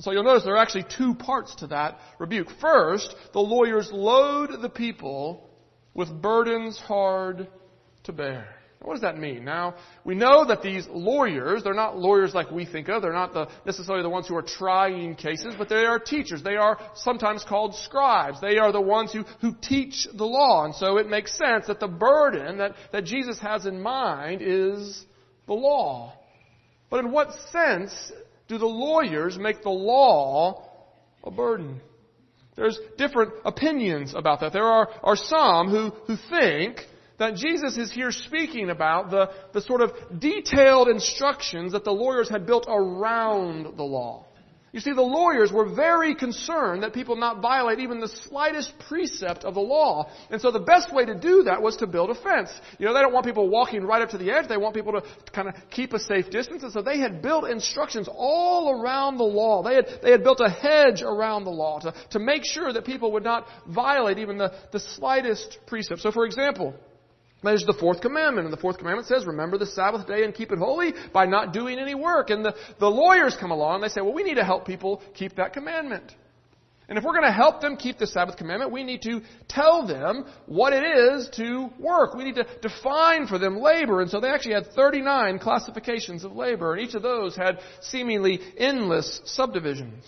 So 0.00 0.12
you'll 0.12 0.22
notice 0.22 0.44
there 0.44 0.54
are 0.54 0.62
actually 0.62 0.86
two 0.96 1.14
parts 1.14 1.56
to 1.56 1.66
that 1.68 1.98
rebuke. 2.20 2.48
First, 2.60 3.14
the 3.32 3.40
lawyers 3.40 3.90
load 3.92 4.50
the 4.62 4.68
people 4.68 5.50
with 5.94 6.22
burdens 6.22 6.78
hard 6.78 7.48
to 8.04 8.12
bear. 8.12 8.57
What 8.80 8.94
does 8.94 9.02
that 9.02 9.18
mean? 9.18 9.44
Now, 9.44 9.74
we 10.04 10.14
know 10.14 10.44
that 10.44 10.62
these 10.62 10.86
lawyers, 10.88 11.64
they're 11.64 11.74
not 11.74 11.98
lawyers 11.98 12.32
like 12.32 12.50
we 12.52 12.64
think 12.64 12.88
of. 12.88 13.02
They're 13.02 13.12
not 13.12 13.34
the, 13.34 13.48
necessarily 13.66 14.02
the 14.04 14.08
ones 14.08 14.28
who 14.28 14.36
are 14.36 14.42
trying 14.42 15.16
cases, 15.16 15.54
but 15.58 15.68
they 15.68 15.84
are 15.84 15.98
teachers. 15.98 16.44
They 16.44 16.54
are 16.54 16.78
sometimes 16.94 17.44
called 17.44 17.74
scribes. 17.74 18.40
They 18.40 18.58
are 18.58 18.70
the 18.70 18.80
ones 18.80 19.12
who, 19.12 19.24
who 19.40 19.54
teach 19.60 20.06
the 20.14 20.24
law. 20.24 20.64
And 20.64 20.74
so 20.76 20.98
it 20.98 21.08
makes 21.08 21.36
sense 21.36 21.66
that 21.66 21.80
the 21.80 21.88
burden 21.88 22.58
that, 22.58 22.76
that 22.92 23.04
Jesus 23.04 23.38
has 23.40 23.66
in 23.66 23.80
mind 23.80 24.42
is 24.42 25.04
the 25.48 25.54
law. 25.54 26.12
But 26.88 27.04
in 27.04 27.10
what 27.10 27.34
sense 27.50 28.12
do 28.46 28.58
the 28.58 28.66
lawyers 28.66 29.36
make 29.38 29.62
the 29.62 29.70
law 29.70 30.68
a 31.24 31.32
burden? 31.32 31.80
There's 32.54 32.78
different 32.96 33.32
opinions 33.44 34.14
about 34.14 34.40
that. 34.40 34.52
There 34.52 34.64
are, 34.64 34.88
are 35.02 35.16
some 35.16 35.68
who, 35.68 35.90
who 36.06 36.16
think 36.30 36.86
that 37.18 37.34
Jesus 37.34 37.76
is 37.76 37.92
here 37.92 38.10
speaking 38.10 38.70
about 38.70 39.10
the, 39.10 39.30
the 39.52 39.60
sort 39.60 39.80
of 39.80 39.92
detailed 40.18 40.88
instructions 40.88 41.72
that 41.72 41.84
the 41.84 41.92
lawyers 41.92 42.28
had 42.28 42.46
built 42.46 42.66
around 42.68 43.76
the 43.76 43.82
law. 43.82 44.24
You 44.70 44.80
see, 44.80 44.92
the 44.92 45.00
lawyers 45.00 45.50
were 45.50 45.74
very 45.74 46.14
concerned 46.14 46.82
that 46.82 46.92
people 46.92 47.16
not 47.16 47.40
violate 47.40 47.78
even 47.78 48.00
the 48.00 48.08
slightest 48.08 48.74
precept 48.86 49.44
of 49.44 49.54
the 49.54 49.60
law. 49.60 50.10
And 50.30 50.40
so 50.42 50.50
the 50.50 50.60
best 50.60 50.92
way 50.92 51.06
to 51.06 51.18
do 51.18 51.44
that 51.44 51.62
was 51.62 51.76
to 51.78 51.86
build 51.86 52.10
a 52.10 52.14
fence. 52.14 52.50
You 52.78 52.84
know, 52.84 52.92
they 52.92 53.00
don't 53.00 53.14
want 53.14 53.24
people 53.24 53.48
walking 53.48 53.82
right 53.82 54.02
up 54.02 54.10
to 54.10 54.18
the 54.18 54.30
edge. 54.30 54.46
They 54.46 54.58
want 54.58 54.74
people 54.74 54.92
to 54.92 55.02
kind 55.32 55.48
of 55.48 55.54
keep 55.70 55.94
a 55.94 55.98
safe 55.98 56.28
distance. 56.28 56.64
And 56.64 56.72
so 56.72 56.82
they 56.82 56.98
had 56.98 57.22
built 57.22 57.48
instructions 57.48 58.10
all 58.12 58.82
around 58.82 59.16
the 59.16 59.24
law. 59.24 59.62
They 59.62 59.74
had, 59.74 59.86
they 60.02 60.10
had 60.10 60.22
built 60.22 60.40
a 60.40 60.50
hedge 60.50 61.00
around 61.00 61.44
the 61.44 61.50
law 61.50 61.80
to, 61.80 61.94
to 62.10 62.18
make 62.18 62.44
sure 62.44 62.70
that 62.70 62.84
people 62.84 63.12
would 63.12 63.24
not 63.24 63.46
violate 63.66 64.18
even 64.18 64.36
the, 64.36 64.52
the 64.72 64.80
slightest 64.80 65.60
precept. 65.66 66.02
So 66.02 66.12
for 66.12 66.26
example, 66.26 66.74
there's 67.42 67.64
the 67.64 67.74
fourth 67.74 68.00
commandment, 68.00 68.46
and 68.46 68.52
the 68.52 68.60
fourth 68.60 68.78
commandment 68.78 69.06
says, 69.06 69.24
remember 69.24 69.58
the 69.58 69.66
Sabbath 69.66 70.06
day 70.06 70.24
and 70.24 70.34
keep 70.34 70.50
it 70.50 70.58
holy 70.58 70.92
by 71.12 71.26
not 71.26 71.52
doing 71.52 71.78
any 71.78 71.94
work. 71.94 72.30
And 72.30 72.44
the, 72.44 72.54
the 72.80 72.90
lawyers 72.90 73.36
come 73.38 73.52
along 73.52 73.76
and 73.76 73.84
they 73.84 73.88
say, 73.88 74.00
well, 74.00 74.12
we 74.12 74.24
need 74.24 74.34
to 74.34 74.44
help 74.44 74.66
people 74.66 75.02
keep 75.14 75.36
that 75.36 75.52
commandment. 75.52 76.12
And 76.88 76.96
if 76.96 77.04
we're 77.04 77.12
going 77.12 77.24
to 77.24 77.32
help 77.32 77.60
them 77.60 77.76
keep 77.76 77.98
the 77.98 78.06
Sabbath 78.06 78.38
commandment, 78.38 78.72
we 78.72 78.82
need 78.82 79.02
to 79.02 79.20
tell 79.46 79.86
them 79.86 80.24
what 80.46 80.72
it 80.72 80.84
is 80.84 81.28
to 81.36 81.68
work. 81.78 82.14
We 82.14 82.24
need 82.24 82.36
to 82.36 82.46
define 82.62 83.26
for 83.26 83.38
them 83.38 83.58
labor. 83.58 84.00
And 84.00 84.10
so 84.10 84.20
they 84.20 84.30
actually 84.30 84.54
had 84.54 84.72
39 84.74 85.38
classifications 85.38 86.24
of 86.24 86.32
labor, 86.32 86.72
and 86.72 86.80
each 86.80 86.94
of 86.94 87.02
those 87.02 87.36
had 87.36 87.58
seemingly 87.82 88.40
endless 88.56 89.20
subdivisions. 89.26 90.04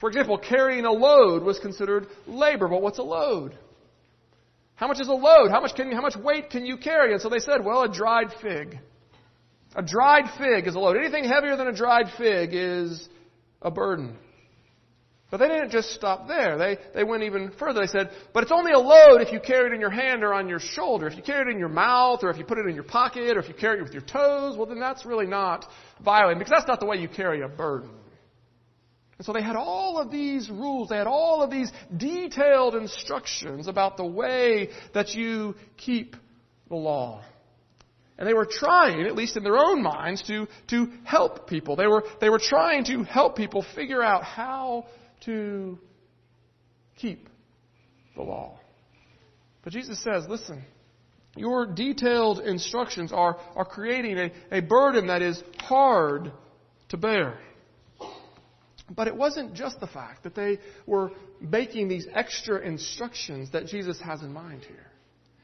For 0.00 0.08
example, 0.08 0.38
carrying 0.38 0.84
a 0.84 0.92
load 0.92 1.44
was 1.44 1.60
considered 1.60 2.08
labor, 2.26 2.66
but 2.68 2.82
what's 2.82 2.98
a 2.98 3.04
load? 3.04 3.56
How 4.76 4.86
much 4.88 5.00
is 5.00 5.08
a 5.08 5.12
load? 5.12 5.50
How 5.50 5.60
much 5.60 5.74
can 5.74 5.90
how 5.90 6.02
much 6.02 6.16
weight 6.16 6.50
can 6.50 6.64
you 6.64 6.76
carry? 6.76 7.12
And 7.12 7.20
so 7.20 7.28
they 7.28 7.38
said, 7.38 7.64
well, 7.64 7.82
a 7.82 7.92
dried 7.92 8.28
fig. 8.40 8.78
A 9.74 9.82
dried 9.82 10.24
fig 10.38 10.66
is 10.66 10.74
a 10.74 10.78
load. 10.78 10.96
Anything 10.96 11.24
heavier 11.24 11.56
than 11.56 11.66
a 11.66 11.72
dried 11.72 12.06
fig 12.16 12.50
is 12.52 13.08
a 13.60 13.70
burden. 13.70 14.16
But 15.30 15.38
they 15.38 15.48
didn't 15.48 15.70
just 15.70 15.90
stop 15.90 16.28
there. 16.28 16.56
They, 16.56 16.78
they 16.94 17.04
went 17.04 17.24
even 17.24 17.50
further. 17.58 17.80
They 17.80 17.88
said, 17.88 18.10
but 18.32 18.44
it's 18.44 18.52
only 18.52 18.72
a 18.72 18.78
load 18.78 19.20
if 19.20 19.32
you 19.32 19.40
carry 19.40 19.70
it 19.70 19.74
in 19.74 19.80
your 19.80 19.90
hand 19.90 20.22
or 20.22 20.32
on 20.32 20.48
your 20.48 20.60
shoulder. 20.60 21.08
If 21.08 21.16
you 21.16 21.22
carry 21.22 21.50
it 21.50 21.52
in 21.52 21.58
your 21.58 21.68
mouth 21.68 22.20
or 22.22 22.30
if 22.30 22.38
you 22.38 22.44
put 22.44 22.58
it 22.58 22.66
in 22.66 22.74
your 22.74 22.84
pocket 22.84 23.36
or 23.36 23.40
if 23.40 23.48
you 23.48 23.54
carry 23.54 23.78
it 23.78 23.82
with 23.82 23.92
your 23.92 24.02
toes, 24.02 24.56
well 24.56 24.66
then 24.66 24.78
that's 24.78 25.04
really 25.04 25.26
not 25.26 25.66
violating 26.04 26.38
because 26.38 26.52
that's 26.52 26.68
not 26.68 26.80
the 26.80 26.86
way 26.86 26.98
you 26.98 27.08
carry 27.08 27.42
a 27.42 27.48
burden. 27.48 27.90
And 29.18 29.24
so 29.24 29.32
they 29.32 29.42
had 29.42 29.56
all 29.56 29.98
of 29.98 30.10
these 30.10 30.50
rules, 30.50 30.90
they 30.90 30.96
had 30.96 31.06
all 31.06 31.42
of 31.42 31.50
these 31.50 31.72
detailed 31.96 32.74
instructions 32.74 33.66
about 33.66 33.96
the 33.96 34.04
way 34.04 34.68
that 34.92 35.14
you 35.14 35.54
keep 35.76 36.16
the 36.68 36.76
law. 36.76 37.22
And 38.18 38.26
they 38.26 38.34
were 38.34 38.48
trying, 38.50 39.06
at 39.06 39.14
least 39.14 39.36
in 39.36 39.42
their 39.42 39.58
own 39.58 39.82
minds, 39.82 40.22
to, 40.24 40.46
to 40.68 40.90
help 41.04 41.48
people. 41.48 41.76
They 41.76 41.86
were, 41.86 42.04
they 42.20 42.30
were 42.30 42.40
trying 42.42 42.84
to 42.84 43.02
help 43.04 43.36
people 43.36 43.64
figure 43.74 44.02
out 44.02 44.24
how 44.24 44.86
to 45.24 45.78
keep 46.96 47.28
the 48.14 48.22
law. 48.22 48.58
But 49.62 49.72
Jesus 49.72 50.02
says, 50.02 50.24
listen, 50.28 50.64
your 51.36 51.66
detailed 51.66 52.40
instructions 52.40 53.12
are, 53.12 53.36
are 53.54 53.64
creating 53.64 54.18
a, 54.18 54.32
a 54.50 54.60
burden 54.60 55.08
that 55.08 55.20
is 55.20 55.42
hard 55.60 56.32
to 56.88 56.96
bear. 56.96 57.38
But 58.94 59.08
it 59.08 59.16
wasn't 59.16 59.54
just 59.54 59.80
the 59.80 59.86
fact 59.86 60.22
that 60.24 60.34
they 60.34 60.58
were 60.86 61.10
making 61.40 61.88
these 61.88 62.06
extra 62.12 62.60
instructions 62.60 63.50
that 63.52 63.66
Jesus 63.66 64.00
has 64.00 64.22
in 64.22 64.32
mind 64.32 64.62
here. 64.64 64.86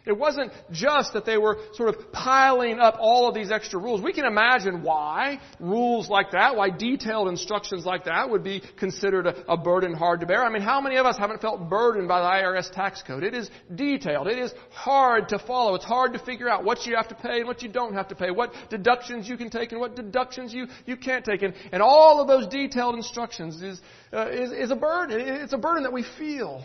It 0.05 0.19
wasn't 0.19 0.53
just 0.73 1.13
that 1.13 1.25
they 1.25 1.39
were 1.39 1.59
sort 1.75 1.89
of 1.89 2.11
piling 2.11 2.81
up 2.81 2.97
all 2.99 3.29
of 3.29 3.35
these 3.35 3.53
extra 3.53 3.79
rules. 3.79 4.03
We 4.03 4.13
can 4.13 4.25
imagine 4.25 4.83
why 4.83 5.41
rules 5.61 6.09
like 6.09 6.33
that, 6.33 6.57
why 6.57 6.71
detailed 6.71 7.29
instructions 7.29 7.87
like 7.87 8.07
that 8.07 8.29
would 8.29 8.43
be 8.43 8.63
considered 8.79 9.29
a, 9.29 9.53
a, 9.53 9.57
burden 9.57 9.95
hard 9.95 10.19
to 10.21 10.27
bear. 10.27 10.45
I 10.45 10.51
mean, 10.51 10.63
how 10.63 10.81
many 10.81 10.97
of 10.97 11.07
us 11.07 11.17
haven't 11.17 11.41
felt 11.41 11.71
burdened 11.71 12.09
by 12.09 12.21
the 12.21 12.27
IRS 12.27 12.73
tax 12.73 13.01
code? 13.07 13.23
It 13.23 13.33
is 13.33 13.49
detailed. 13.73 14.27
It 14.27 14.41
is 14.41 14.53
hard 14.73 15.29
to 15.29 15.39
follow. 15.39 15.77
It's 15.77 15.85
hard 15.85 16.15
to 16.15 16.19
figure 16.19 16.49
out 16.49 16.65
what 16.65 16.85
you 16.85 16.97
have 16.97 17.07
to 17.09 17.15
pay 17.15 17.39
and 17.39 17.47
what 17.47 17.63
you 17.63 17.69
don't 17.69 17.95
have 17.95 18.09
to 18.09 18.17
pay, 18.17 18.33
what 18.33 18.53
deductions 18.71 19.29
you 19.29 19.37
can 19.37 19.51
take 19.51 19.71
and 19.71 19.81
what 19.81 19.95
deductions 19.95 20.53
you, 20.53 20.67
you 20.85 20.97
can't 20.97 21.25
take. 21.25 21.43
And, 21.43 21.55
and 21.71 21.81
all 21.81 22.21
of 22.21 22.27
those 22.27 22.49
detailed 22.49 22.97
instructions 22.97 23.63
is, 23.63 23.81
uh, 24.13 24.29
is, 24.31 24.51
is 24.51 24.73
a 24.73 24.77
burden. 24.77 25.21
It's 25.21 25.53
a 25.53 25.59
burden 25.59 25.85
that 25.85 25.93
we 25.93 26.05
feel. 26.19 26.65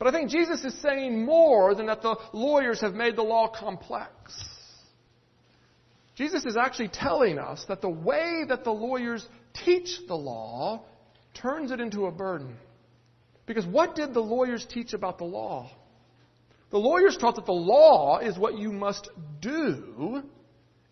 But 0.00 0.08
I 0.08 0.12
think 0.12 0.30
Jesus 0.30 0.64
is 0.64 0.74
saying 0.80 1.26
more 1.26 1.74
than 1.74 1.86
that 1.86 2.00
the 2.00 2.16
lawyers 2.32 2.80
have 2.80 2.94
made 2.94 3.16
the 3.16 3.22
law 3.22 3.48
complex. 3.48 4.34
Jesus 6.16 6.46
is 6.46 6.56
actually 6.56 6.88
telling 6.88 7.38
us 7.38 7.66
that 7.68 7.82
the 7.82 7.90
way 7.90 8.44
that 8.48 8.64
the 8.64 8.70
lawyers 8.70 9.28
teach 9.52 10.00
the 10.08 10.14
law 10.14 10.84
turns 11.34 11.70
it 11.70 11.80
into 11.80 12.06
a 12.06 12.10
burden. 12.10 12.56
Because 13.44 13.66
what 13.66 13.94
did 13.94 14.14
the 14.14 14.20
lawyers 14.20 14.64
teach 14.64 14.94
about 14.94 15.18
the 15.18 15.24
law? 15.24 15.70
The 16.70 16.78
lawyers 16.78 17.18
taught 17.18 17.36
that 17.36 17.44
the 17.44 17.52
law 17.52 18.20
is 18.20 18.38
what 18.38 18.56
you 18.56 18.72
must 18.72 19.10
do 19.40 20.22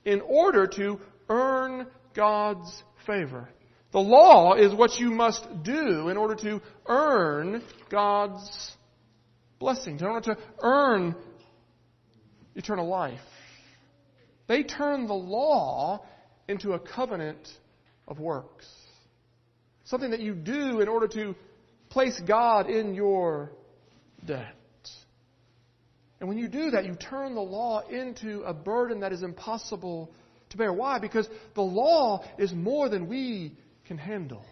in 0.05 0.21
order 0.21 0.67
to 0.67 1.01
earn 1.31 1.87
God's 2.15 2.83
favor. 3.07 3.49
The 3.93 4.01
law 4.01 4.53
is 4.53 4.75
what 4.75 4.99
you 4.99 5.11
must 5.11 5.47
do 5.63 6.11
in 6.11 6.19
order 6.19 6.35
to 6.35 6.61
earn 6.87 7.63
God's 7.89 8.77
blessings, 9.59 10.01
in 10.01 10.07
order 10.07 10.35
to 10.35 10.41
earn 10.61 11.15
eternal 12.55 12.89
life. 12.89 13.21
They 14.47 14.63
turn 14.63 15.07
the 15.07 15.15
law 15.15 16.05
into 16.49 16.73
a 16.73 16.79
covenant 16.79 17.49
of 18.07 18.19
works. 18.19 18.67
Something 19.85 20.11
that 20.11 20.21
you 20.21 20.35
do 20.35 20.81
in 20.81 20.89
order 20.89 21.09
to 21.09 21.35
place 21.91 22.21
God 22.27 22.69
in 22.69 22.95
your 22.95 23.53
debt. 24.27 24.55
And 26.21 26.29
when 26.29 26.39
you 26.39 26.49
do 26.49 26.71
that, 26.73 26.85
you 26.85 26.95
turn 26.95 27.35
the 27.35 27.41
law 27.41 27.81
into 27.89 28.43
a 28.43 28.53
burden 28.53 29.01
that 29.01 29.13
is 29.13 29.23
impossible 29.23 30.11
to 30.51 30.57
bear. 30.57 30.73
Why? 30.73 30.99
Because 30.99 31.29
the 31.55 31.63
law 31.63 32.25
is 32.39 32.53
more 32.53 32.89
than 32.89 33.09
we 33.09 33.53
can 33.87 33.99
handle. 33.99 34.45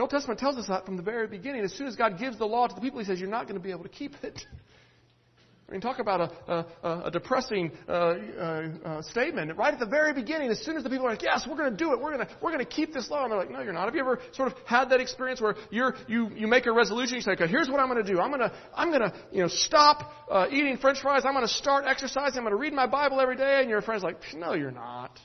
The 0.00 0.04
Old 0.04 0.12
Testament 0.12 0.40
tells 0.40 0.56
us 0.56 0.66
that 0.68 0.86
from 0.86 0.96
the 0.96 1.02
very 1.02 1.26
beginning. 1.26 1.60
As 1.60 1.74
soon 1.74 1.86
as 1.86 1.94
God 1.94 2.18
gives 2.18 2.38
the 2.38 2.46
law 2.46 2.66
to 2.66 2.74
the 2.74 2.80
people, 2.80 3.00
He 3.00 3.04
says, 3.04 3.20
You're 3.20 3.28
not 3.28 3.42
going 3.46 3.56
to 3.56 3.62
be 3.62 3.70
able 3.70 3.82
to 3.82 3.90
keep 3.90 4.14
it. 4.22 4.46
I 5.68 5.72
mean, 5.72 5.82
talk 5.82 5.98
about 5.98 6.32
a, 6.48 6.66
a, 6.82 7.02
a 7.04 7.10
depressing 7.10 7.70
uh, 7.86 7.92
uh, 7.92 9.02
statement. 9.02 9.54
Right 9.58 9.74
at 9.74 9.78
the 9.78 9.84
very 9.84 10.14
beginning, 10.14 10.48
as 10.48 10.58
soon 10.64 10.78
as 10.78 10.84
the 10.84 10.88
people 10.88 11.04
are 11.06 11.10
like, 11.10 11.22
"Yes, 11.22 11.46
we're 11.46 11.58
going 11.58 11.70
to 11.70 11.76
do 11.76 11.92
it. 11.92 12.00
We're 12.00 12.14
going 12.14 12.26
to 12.26 12.32
we're 12.40 12.56
to 12.56 12.64
keep 12.64 12.94
this 12.94 13.10
law," 13.10 13.24
and 13.24 13.30
they're 13.30 13.38
like, 13.38 13.50
"No, 13.50 13.60
you're 13.60 13.74
not." 13.74 13.84
Have 13.84 13.94
you 13.94 14.00
ever 14.00 14.20
sort 14.32 14.50
of 14.50 14.56
had 14.64 14.88
that 14.88 15.02
experience 15.02 15.38
where 15.38 15.54
you're 15.70 15.94
you 16.08 16.30
you 16.34 16.46
make 16.46 16.64
a 16.64 16.72
resolution? 16.72 17.16
You 17.16 17.20
say, 17.20 17.32
"Okay, 17.32 17.46
here's 17.46 17.68
what 17.68 17.78
I'm 17.78 17.90
going 17.90 18.02
to 18.02 18.10
do. 18.10 18.20
I'm 18.20 18.30
going 18.30 18.40
to 18.40 18.52
I'm 18.74 18.90
to 18.92 19.12
you 19.32 19.42
know 19.42 19.48
stop 19.48 20.10
uh, 20.30 20.46
eating 20.50 20.78
French 20.78 21.02
fries. 21.02 21.26
I'm 21.26 21.34
going 21.34 21.46
to 21.46 21.52
start 21.52 21.84
exercising. 21.86 22.38
I'm 22.38 22.44
going 22.44 22.56
to 22.56 22.60
read 22.60 22.72
my 22.72 22.86
Bible 22.86 23.20
every 23.20 23.36
day." 23.36 23.60
And 23.60 23.68
your 23.68 23.82
friend's 23.82 24.02
like, 24.02 24.16
"No, 24.34 24.54
you're 24.54 24.70
not. 24.70 25.20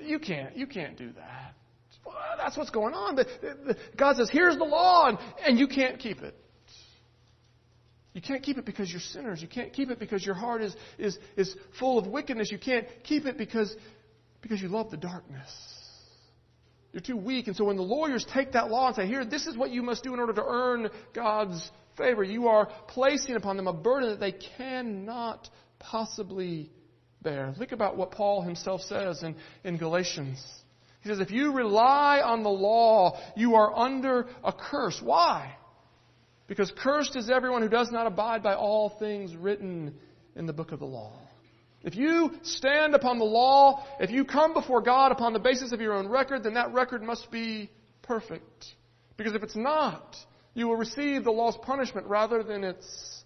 You 0.00 0.18
can't. 0.18 0.56
You 0.56 0.66
can't 0.66 0.96
do 0.96 1.12
that." 1.12 1.55
That's 2.38 2.56
what's 2.56 2.70
going 2.70 2.94
on. 2.94 3.18
God 3.96 4.16
says, 4.16 4.30
here's 4.30 4.56
the 4.56 4.64
law, 4.64 5.08
and, 5.08 5.18
and 5.44 5.58
you 5.58 5.66
can't 5.66 5.98
keep 5.98 6.20
it. 6.22 6.34
You 8.12 8.22
can't 8.22 8.42
keep 8.42 8.56
it 8.56 8.64
because 8.64 8.90
you're 8.90 9.00
sinners. 9.00 9.42
You 9.42 9.48
can't 9.48 9.72
keep 9.72 9.90
it 9.90 9.98
because 9.98 10.24
your 10.24 10.34
heart 10.34 10.62
is, 10.62 10.74
is, 10.98 11.18
is 11.36 11.54
full 11.78 11.98
of 11.98 12.06
wickedness. 12.06 12.50
You 12.50 12.58
can't 12.58 12.86
keep 13.04 13.26
it 13.26 13.36
because, 13.36 13.76
because 14.40 14.62
you 14.62 14.68
love 14.68 14.90
the 14.90 14.96
darkness. 14.96 15.50
You're 16.92 17.02
too 17.02 17.18
weak. 17.18 17.46
And 17.46 17.54
so 17.54 17.64
when 17.64 17.76
the 17.76 17.82
lawyers 17.82 18.24
take 18.32 18.52
that 18.52 18.70
law 18.70 18.86
and 18.86 18.96
say, 18.96 19.06
here, 19.06 19.26
this 19.26 19.46
is 19.46 19.54
what 19.54 19.70
you 19.70 19.82
must 19.82 20.02
do 20.02 20.14
in 20.14 20.20
order 20.20 20.32
to 20.32 20.44
earn 20.46 20.88
God's 21.14 21.70
favor, 21.98 22.24
you 22.24 22.48
are 22.48 22.70
placing 22.88 23.36
upon 23.36 23.58
them 23.58 23.66
a 23.66 23.74
burden 23.74 24.08
that 24.08 24.20
they 24.20 24.32
cannot 24.32 25.50
possibly 25.78 26.70
bear. 27.20 27.54
Think 27.58 27.72
about 27.72 27.98
what 27.98 28.12
Paul 28.12 28.40
himself 28.40 28.80
says 28.80 29.22
in, 29.22 29.36
in 29.62 29.76
Galatians. 29.76 30.42
He 31.06 31.12
says, 31.12 31.20
if 31.20 31.30
you 31.30 31.52
rely 31.52 32.20
on 32.20 32.42
the 32.42 32.50
law, 32.50 33.20
you 33.36 33.54
are 33.54 33.72
under 33.76 34.26
a 34.42 34.52
curse. 34.52 35.00
Why? 35.00 35.54
Because 36.48 36.72
cursed 36.76 37.14
is 37.14 37.30
everyone 37.30 37.62
who 37.62 37.68
does 37.68 37.92
not 37.92 38.08
abide 38.08 38.42
by 38.42 38.54
all 38.54 38.88
things 38.98 39.34
written 39.36 39.94
in 40.34 40.46
the 40.46 40.52
book 40.52 40.72
of 40.72 40.80
the 40.80 40.84
law. 40.84 41.12
If 41.84 41.94
you 41.94 42.32
stand 42.42 42.96
upon 42.96 43.20
the 43.20 43.24
law, 43.24 43.86
if 44.00 44.10
you 44.10 44.24
come 44.24 44.52
before 44.52 44.82
God 44.82 45.12
upon 45.12 45.32
the 45.32 45.38
basis 45.38 45.70
of 45.70 45.80
your 45.80 45.92
own 45.92 46.08
record, 46.08 46.42
then 46.42 46.54
that 46.54 46.72
record 46.72 47.04
must 47.04 47.30
be 47.30 47.70
perfect. 48.02 48.66
Because 49.16 49.34
if 49.34 49.44
it's 49.44 49.54
not, 49.54 50.16
you 50.54 50.66
will 50.66 50.76
receive 50.76 51.22
the 51.22 51.30
law's 51.30 51.56
punishment 51.62 52.08
rather 52.08 52.42
than 52.42 52.64
its 52.64 53.22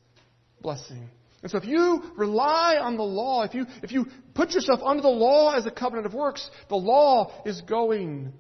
blessing. 0.61 1.09
And 1.42 1.50
so 1.50 1.59
if 1.59 1.64
you 1.64 2.02
rely 2.16 2.76
on 2.76 2.97
the 2.97 3.02
law, 3.02 3.44
if 3.44 3.54
you, 3.54 3.66
if 3.82 3.92
you 3.92 4.06
put 4.35 4.50
yourself 4.50 4.80
under 4.85 5.02
the 5.02 5.09
law 5.09 5.54
as 5.54 5.64
a 5.64 5.70
covenant 5.70 6.06
of 6.06 6.12
works, 6.12 6.50
the 6.68 6.76
law 6.76 7.32
is 7.47 7.62
going 7.62 8.32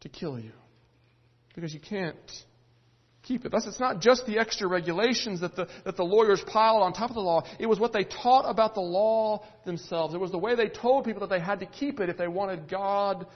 to 0.00 0.08
kill 0.08 0.38
you. 0.38 0.52
Because 1.54 1.72
you 1.72 1.80
can't 1.80 2.16
keep 3.22 3.44
it. 3.44 3.52
Thus, 3.52 3.66
it's 3.66 3.78
not 3.78 4.00
just 4.00 4.26
the 4.26 4.38
extra 4.38 4.66
regulations 4.66 5.40
that 5.42 5.54
the, 5.54 5.68
that 5.84 5.96
the 5.96 6.02
lawyers 6.02 6.42
piled 6.46 6.82
on 6.82 6.92
top 6.92 7.10
of 7.10 7.14
the 7.14 7.20
law. 7.20 7.44
It 7.60 7.66
was 7.66 7.78
what 7.78 7.92
they 7.92 8.04
taught 8.04 8.48
about 8.48 8.74
the 8.74 8.80
law 8.80 9.44
themselves. 9.64 10.14
It 10.14 10.20
was 10.20 10.32
the 10.32 10.38
way 10.38 10.56
they 10.56 10.68
told 10.68 11.04
people 11.04 11.20
that 11.20 11.30
they 11.30 11.40
had 11.40 11.60
to 11.60 11.66
keep 11.66 12.00
it 12.00 12.08
if 12.08 12.16
they 12.16 12.28
wanted 12.28 12.68
God 12.68 13.26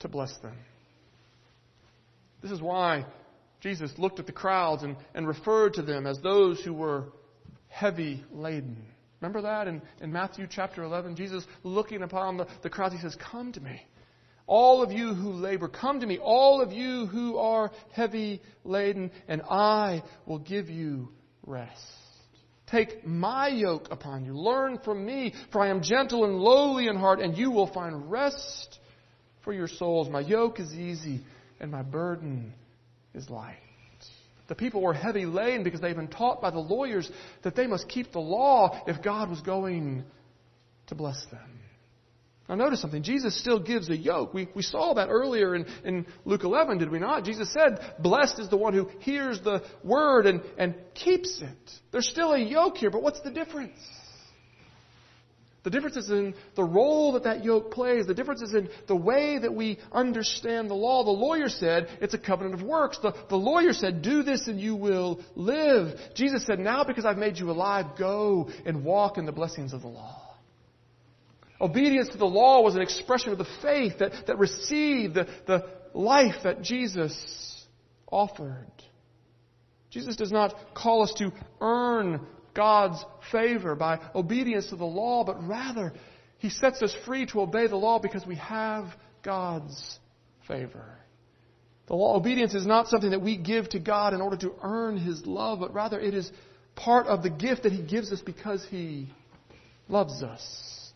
to 0.00 0.08
bless 0.08 0.36
them. 0.38 0.56
This 2.42 2.50
is 2.50 2.60
why 2.60 3.06
Jesus 3.60 3.90
looked 3.98 4.20
at 4.20 4.26
the 4.26 4.32
crowds 4.32 4.82
and, 4.82 4.96
and 5.14 5.26
referred 5.26 5.74
to 5.74 5.82
them 5.82 6.06
as 6.06 6.20
those 6.20 6.60
who 6.60 6.72
were 6.72 7.04
heavy 7.68 8.24
laden. 8.32 8.84
Remember 9.20 9.42
that 9.42 9.66
in, 9.66 9.82
in 10.00 10.12
Matthew 10.12 10.46
chapter 10.48 10.82
11? 10.82 11.16
Jesus 11.16 11.44
looking 11.64 12.02
upon 12.02 12.36
the, 12.36 12.46
the 12.62 12.70
crowds, 12.70 12.94
he 12.94 13.00
says, 13.00 13.16
Come 13.16 13.52
to 13.52 13.60
me. 13.60 13.82
All 14.46 14.82
of 14.82 14.92
you 14.92 15.12
who 15.12 15.32
labor, 15.32 15.68
come 15.68 16.00
to 16.00 16.06
me. 16.06 16.18
All 16.18 16.62
of 16.62 16.72
you 16.72 17.06
who 17.06 17.36
are 17.36 17.70
heavy 17.92 18.40
laden, 18.64 19.10
and 19.28 19.42
I 19.42 20.02
will 20.24 20.38
give 20.38 20.70
you 20.70 21.10
rest. 21.44 21.82
Take 22.70 23.06
my 23.06 23.48
yoke 23.48 23.88
upon 23.90 24.24
you. 24.24 24.36
Learn 24.36 24.78
from 24.84 25.04
me, 25.04 25.34
for 25.52 25.60
I 25.60 25.68
am 25.68 25.82
gentle 25.82 26.24
and 26.24 26.38
lowly 26.38 26.86
in 26.86 26.96
heart, 26.96 27.20
and 27.20 27.36
you 27.36 27.50
will 27.50 27.66
find 27.66 28.10
rest 28.10 28.78
for 29.42 29.52
your 29.52 29.68
souls. 29.68 30.08
My 30.08 30.20
yoke 30.20 30.60
is 30.60 30.72
easy, 30.72 31.20
and 31.60 31.70
my 31.70 31.82
burden 31.82 32.54
is 33.14 33.28
light. 33.28 33.56
The 34.48 34.54
people 34.54 34.80
were 34.82 34.94
heavy 34.94 35.26
laden 35.26 35.62
because 35.62 35.80
they'd 35.80 35.94
been 35.94 36.08
taught 36.08 36.40
by 36.40 36.50
the 36.50 36.58
lawyers 36.58 37.10
that 37.42 37.54
they 37.54 37.66
must 37.66 37.88
keep 37.88 38.12
the 38.12 38.18
law 38.18 38.82
if 38.86 39.02
God 39.02 39.30
was 39.30 39.40
going 39.42 40.04
to 40.88 40.94
bless 40.94 41.24
them. 41.30 41.60
Now 42.48 42.54
notice 42.54 42.80
something. 42.80 43.02
Jesus 43.02 43.38
still 43.38 43.60
gives 43.60 43.90
a 43.90 43.96
yoke. 43.96 44.32
We, 44.32 44.48
we 44.54 44.62
saw 44.62 44.94
that 44.94 45.08
earlier 45.10 45.54
in, 45.54 45.66
in 45.84 46.06
Luke 46.24 46.44
11, 46.44 46.78
did 46.78 46.90
we 46.90 46.98
not? 46.98 47.24
Jesus 47.24 47.52
said, 47.52 47.78
blessed 47.98 48.38
is 48.38 48.48
the 48.48 48.56
one 48.56 48.72
who 48.72 48.88
hears 49.00 49.38
the 49.42 49.62
word 49.84 50.24
and, 50.26 50.40
and 50.56 50.74
keeps 50.94 51.42
it. 51.42 51.72
There's 51.92 52.08
still 52.08 52.32
a 52.32 52.38
yoke 52.38 52.78
here, 52.78 52.90
but 52.90 53.02
what's 53.02 53.20
the 53.20 53.30
difference? 53.30 53.78
The 55.64 55.70
difference 55.70 55.96
is 55.96 56.10
in 56.10 56.34
the 56.54 56.64
role 56.64 57.12
that 57.12 57.24
that 57.24 57.44
yoke 57.44 57.72
plays. 57.72 58.06
The 58.06 58.14
difference 58.14 58.42
is 58.42 58.54
in 58.54 58.68
the 58.86 58.96
way 58.96 59.38
that 59.38 59.52
we 59.52 59.78
understand 59.92 60.70
the 60.70 60.74
law. 60.74 61.04
The 61.04 61.10
lawyer 61.10 61.48
said 61.48 61.88
it's 62.00 62.14
a 62.14 62.18
covenant 62.18 62.54
of 62.54 62.62
works. 62.62 62.98
The, 63.02 63.12
the 63.28 63.36
lawyer 63.36 63.72
said, 63.72 64.02
do 64.02 64.22
this 64.22 64.46
and 64.46 64.60
you 64.60 64.76
will 64.76 65.20
live. 65.34 65.98
Jesus 66.14 66.46
said, 66.46 66.60
now 66.60 66.84
because 66.84 67.04
I've 67.04 67.18
made 67.18 67.38
you 67.38 67.50
alive, 67.50 67.98
go 67.98 68.48
and 68.64 68.84
walk 68.84 69.18
in 69.18 69.26
the 69.26 69.32
blessings 69.32 69.72
of 69.72 69.82
the 69.82 69.88
law. 69.88 70.22
Obedience 71.60 72.10
to 72.10 72.18
the 72.18 72.24
law 72.24 72.62
was 72.62 72.76
an 72.76 72.82
expression 72.82 73.32
of 73.32 73.38
the 73.38 73.48
faith 73.60 73.98
that, 73.98 74.12
that 74.28 74.38
received 74.38 75.14
the, 75.14 75.26
the 75.46 75.66
life 75.92 76.36
that 76.44 76.62
Jesus 76.62 77.66
offered. 78.06 78.70
Jesus 79.90 80.16
does 80.16 80.30
not 80.30 80.54
call 80.74 81.02
us 81.02 81.12
to 81.14 81.32
earn 81.60 82.26
God's 82.54 83.04
favor 83.30 83.74
by 83.74 84.00
obedience 84.14 84.68
to 84.68 84.76
the 84.76 84.84
law, 84.84 85.24
but 85.24 85.46
rather 85.46 85.92
He 86.38 86.50
sets 86.50 86.82
us 86.82 86.94
free 87.06 87.26
to 87.26 87.40
obey 87.40 87.66
the 87.66 87.76
law 87.76 87.98
because 87.98 88.26
we 88.26 88.36
have 88.36 88.86
God's 89.22 89.98
favor. 90.46 90.84
The 91.86 91.94
law 91.94 92.16
obedience 92.16 92.54
is 92.54 92.66
not 92.66 92.88
something 92.88 93.10
that 93.10 93.22
we 93.22 93.36
give 93.36 93.68
to 93.70 93.78
God 93.78 94.12
in 94.12 94.20
order 94.20 94.36
to 94.38 94.52
earn 94.62 94.98
His 94.98 95.24
love, 95.26 95.60
but 95.60 95.72
rather 95.72 95.98
it 95.98 96.14
is 96.14 96.30
part 96.76 97.06
of 97.06 97.22
the 97.22 97.30
gift 97.30 97.62
that 97.62 97.72
He 97.72 97.82
gives 97.82 98.12
us 98.12 98.20
because 98.20 98.64
He 98.70 99.08
loves 99.88 100.22
us. 100.22 100.92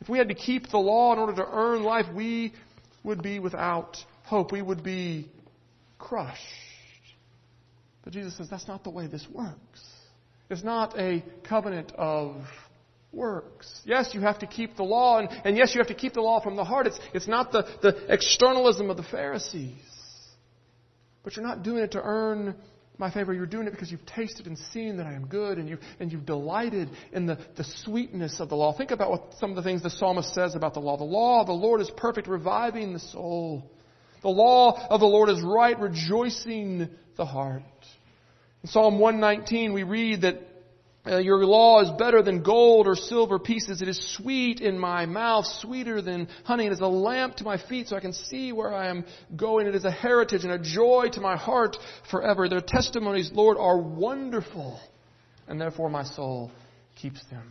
If 0.00 0.08
we 0.08 0.18
had 0.18 0.28
to 0.28 0.34
keep 0.34 0.70
the 0.70 0.78
law 0.78 1.12
in 1.12 1.18
order 1.18 1.34
to 1.36 1.48
earn 1.50 1.82
life, 1.82 2.06
we 2.14 2.52
would 3.02 3.22
be 3.22 3.38
without 3.38 3.96
hope. 4.24 4.52
We 4.52 4.62
would 4.62 4.82
be 4.82 5.30
crushed. 5.98 6.40
But 8.04 8.12
Jesus 8.12 8.36
says 8.36 8.48
that's 8.48 8.68
not 8.68 8.84
the 8.84 8.90
way 8.90 9.08
this 9.08 9.26
works. 9.32 9.80
It's 10.48 10.62
not 10.62 10.98
a 10.98 11.24
covenant 11.48 11.92
of 11.96 12.36
works. 13.12 13.80
Yes, 13.84 14.10
you 14.14 14.20
have 14.20 14.38
to 14.40 14.46
keep 14.46 14.76
the 14.76 14.84
law, 14.84 15.18
and, 15.18 15.28
and 15.44 15.56
yes, 15.56 15.74
you 15.74 15.80
have 15.80 15.88
to 15.88 15.94
keep 15.94 16.12
the 16.12 16.20
law 16.20 16.40
from 16.40 16.56
the 16.56 16.64
heart. 16.64 16.86
It's, 16.86 16.98
it's 17.12 17.28
not 17.28 17.50
the, 17.50 17.66
the 17.82 18.12
externalism 18.12 18.90
of 18.90 18.96
the 18.96 19.02
Pharisees. 19.02 19.74
But 21.24 21.34
you're 21.34 21.46
not 21.46 21.62
doing 21.62 21.82
it 21.82 21.92
to 21.92 22.02
earn 22.02 22.54
my 22.98 23.10
favor, 23.10 23.34
you're 23.34 23.46
doing 23.46 23.66
it 23.66 23.72
because 23.72 23.90
you've 23.90 24.06
tasted 24.06 24.46
and 24.46 24.56
seen 24.56 24.96
that 24.96 25.06
I 25.06 25.12
am 25.12 25.26
good 25.26 25.58
and, 25.58 25.68
you, 25.68 25.78
and 26.00 26.10
you've 26.10 26.24
delighted 26.24 26.88
in 27.12 27.26
the, 27.26 27.38
the 27.56 27.64
sweetness 27.84 28.40
of 28.40 28.48
the 28.48 28.54
law. 28.54 28.72
Think 28.76 28.90
about 28.90 29.10
what 29.10 29.34
some 29.38 29.50
of 29.50 29.56
the 29.56 29.62
things 29.62 29.82
the 29.82 29.90
psalmist 29.90 30.32
says 30.32 30.54
about 30.54 30.72
the 30.72 30.80
law. 30.80 30.96
The 30.96 31.04
law 31.04 31.42
of 31.42 31.46
the 31.46 31.52
Lord 31.52 31.80
is 31.80 31.90
perfect, 31.96 32.26
reviving 32.26 32.94
the 32.94 32.98
soul. 32.98 33.70
The 34.22 34.28
law 34.28 34.86
of 34.88 35.00
the 35.00 35.06
Lord 35.06 35.28
is 35.28 35.42
right, 35.42 35.78
rejoicing 35.78 36.88
the 37.16 37.26
heart. 37.26 37.62
In 38.66 38.72
Psalm 38.72 38.98
119, 38.98 39.74
we 39.74 39.84
read 39.84 40.22
that 40.22 40.40
uh, 41.06 41.18
your 41.18 41.46
law 41.46 41.82
is 41.82 41.90
better 42.00 42.20
than 42.20 42.42
gold 42.42 42.88
or 42.88 42.96
silver 42.96 43.38
pieces. 43.38 43.80
It 43.80 43.86
is 43.86 44.16
sweet 44.16 44.60
in 44.60 44.76
my 44.76 45.06
mouth, 45.06 45.46
sweeter 45.60 46.02
than 46.02 46.26
honey. 46.42 46.66
It 46.66 46.72
is 46.72 46.80
a 46.80 46.88
lamp 46.88 47.36
to 47.36 47.44
my 47.44 47.58
feet 47.58 47.86
so 47.86 47.94
I 47.94 48.00
can 48.00 48.12
see 48.12 48.50
where 48.50 48.74
I 48.74 48.88
am 48.88 49.04
going. 49.36 49.68
It 49.68 49.76
is 49.76 49.84
a 49.84 49.90
heritage 49.92 50.42
and 50.42 50.52
a 50.52 50.58
joy 50.58 51.10
to 51.12 51.20
my 51.20 51.36
heart 51.36 51.76
forever. 52.10 52.48
Their 52.48 52.60
testimonies, 52.60 53.30
Lord, 53.32 53.56
are 53.56 53.78
wonderful, 53.78 54.80
and 55.46 55.60
therefore 55.60 55.88
my 55.88 56.02
soul 56.02 56.50
keeps 57.00 57.24
them. 57.30 57.48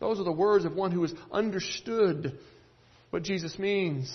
Those 0.00 0.20
are 0.20 0.24
the 0.24 0.32
words 0.32 0.66
of 0.66 0.74
one 0.74 0.90
who 0.90 1.00
has 1.00 1.14
understood 1.32 2.38
what 3.08 3.22
Jesus 3.22 3.58
means. 3.58 4.14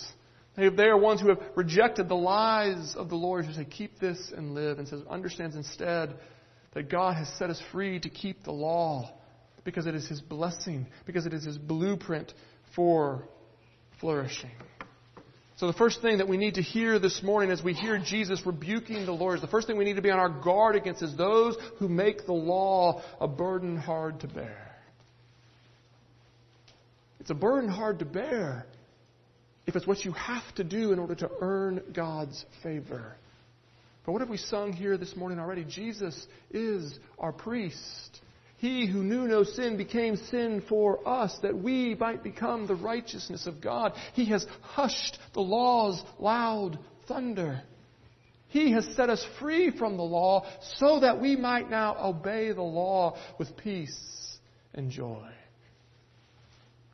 They 0.68 0.84
are 0.84 0.96
ones 0.96 1.20
who 1.20 1.28
have 1.28 1.40
rejected 1.56 2.08
the 2.08 2.16
lies 2.16 2.94
of 2.96 3.08
the 3.08 3.16
Lord 3.16 3.44
who 3.46 3.52
say, 3.52 3.64
keep 3.64 3.98
this 3.98 4.32
and 4.36 4.54
live, 4.54 4.78
and 4.78 4.86
says, 4.86 5.00
understands 5.08 5.56
instead 5.56 6.14
that 6.74 6.88
God 6.90 7.16
has 7.16 7.28
set 7.38 7.50
us 7.50 7.60
free 7.72 7.98
to 8.00 8.08
keep 8.08 8.44
the 8.44 8.52
law 8.52 9.10
because 9.64 9.86
it 9.86 9.94
is 9.94 10.08
His 10.08 10.20
blessing, 10.20 10.86
because 11.06 11.26
it 11.26 11.34
is 11.34 11.44
His 11.44 11.58
blueprint 11.58 12.32
for 12.74 13.24
flourishing. 14.00 14.50
So, 15.56 15.66
the 15.66 15.74
first 15.74 16.00
thing 16.00 16.18
that 16.18 16.28
we 16.28 16.38
need 16.38 16.54
to 16.54 16.62
hear 16.62 16.98
this 16.98 17.22
morning 17.22 17.50
as 17.50 17.62
we 17.62 17.74
hear 17.74 17.98
Jesus 17.98 18.40
rebuking 18.46 19.04
the 19.04 19.12
lawyers, 19.12 19.42
the 19.42 19.46
first 19.46 19.66
thing 19.66 19.76
we 19.76 19.84
need 19.84 19.96
to 19.96 20.02
be 20.02 20.10
on 20.10 20.18
our 20.18 20.30
guard 20.30 20.74
against 20.74 21.02
is 21.02 21.14
those 21.16 21.56
who 21.78 21.86
make 21.86 22.24
the 22.24 22.32
law 22.32 23.02
a 23.20 23.28
burden 23.28 23.76
hard 23.76 24.20
to 24.20 24.26
bear. 24.26 24.74
It's 27.20 27.30
a 27.30 27.34
burden 27.34 27.68
hard 27.68 27.98
to 27.98 28.06
bear 28.06 28.66
if 29.66 29.76
it's 29.76 29.86
what 29.86 30.04
you 30.04 30.12
have 30.12 30.54
to 30.56 30.64
do 30.64 30.92
in 30.92 30.98
order 30.98 31.14
to 31.14 31.30
earn 31.40 31.82
God's 31.92 32.44
favor. 32.62 33.16
But 34.04 34.12
what 34.12 34.20
have 34.20 34.30
we 34.30 34.38
sung 34.38 34.72
here 34.72 34.96
this 34.96 35.14
morning 35.14 35.38
already? 35.38 35.64
Jesus 35.64 36.26
is 36.50 36.98
our 37.18 37.32
priest. 37.32 38.20
He 38.56 38.86
who 38.86 39.02
knew 39.02 39.26
no 39.26 39.42
sin 39.42 39.76
became 39.76 40.16
sin 40.16 40.62
for 40.68 41.06
us 41.08 41.36
that 41.42 41.56
we 41.56 41.94
might 41.94 42.22
become 42.22 42.66
the 42.66 42.74
righteousness 42.74 43.46
of 43.46 43.60
God. 43.60 43.92
He 44.14 44.26
has 44.26 44.46
hushed 44.60 45.18
the 45.32 45.40
law's 45.40 46.02
loud 46.18 46.78
thunder. 47.06 47.62
He 48.48 48.72
has 48.72 48.84
set 48.96 49.08
us 49.08 49.24
free 49.38 49.70
from 49.70 49.96
the 49.96 50.02
law 50.02 50.44
so 50.78 51.00
that 51.00 51.20
we 51.20 51.36
might 51.36 51.70
now 51.70 51.96
obey 52.02 52.52
the 52.52 52.62
law 52.62 53.16
with 53.38 53.56
peace 53.56 53.98
and 54.74 54.90
joy. 54.90 55.28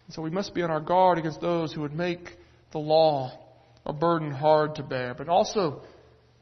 And 0.07 0.15
so 0.15 0.23
we 0.23 0.31
must 0.31 0.55
be 0.55 0.63
on 0.63 0.71
our 0.71 0.81
guard 0.81 1.19
against 1.19 1.41
those 1.41 1.73
who 1.73 1.81
would 1.81 1.95
make 1.95 2.37
the 2.77 2.81
law 2.81 3.33
a 3.87 3.93
burden 3.93 4.31
hard 4.31 4.75
to 4.75 4.83
bear, 4.83 5.15
but 5.15 5.31
also 5.31 5.81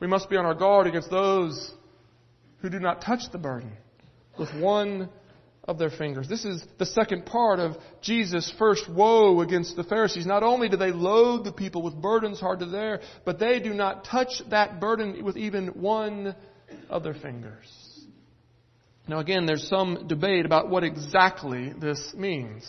we 0.01 0.09
must 0.09 0.29
be 0.29 0.37
on 0.37 0.45
our 0.45 0.55
guard 0.55 0.89
against 0.89 1.09
those 1.09 1.73
who 2.59 2.69
do 2.69 2.81
not 2.81 3.03
touch 3.03 3.21
the 3.31 3.39
burden 3.39 3.71
with 4.37 4.53
one 4.57 5.09
of 5.63 5.79
their 5.79 5.91
fingers. 5.91 6.29
This 6.29 6.45
is 6.45 6.65
the 6.77 6.87
second 6.87 7.25
part 7.25 7.61
of 7.61 7.77
Jesus' 8.03 8.53
first 8.59 8.91
woe 8.91 9.43
against 9.43 9.77
the 9.77 9.85
Pharisees. 9.85 10.27
Not 10.27 10.43
only 10.43 10.69
do 10.69 10.77
they 10.77 10.91
load 10.91 11.45
the 11.45 11.53
people 11.53 11.83
with 11.83 11.95
burdens 11.95 12.41
hard 12.41 12.59
to 12.59 12.67
bear, 12.67 13.01
but 13.25 13.39
they 13.39 13.61
do 13.61 13.73
not 13.73 14.05
touch 14.05 14.43
that 14.51 14.81
burden 14.81 15.25
with 15.25 15.37
even 15.37 15.69
one 15.69 16.35
of 16.91 17.05
their 17.05 17.15
fingers. 17.15 17.69
Now 19.07 19.21
again, 19.21 19.47
there's 19.47 19.69
some 19.69 20.09
debate 20.09 20.47
about 20.47 20.69
what 20.69 20.83
exactly 20.83 21.73
this 21.79 22.13
means. 22.17 22.69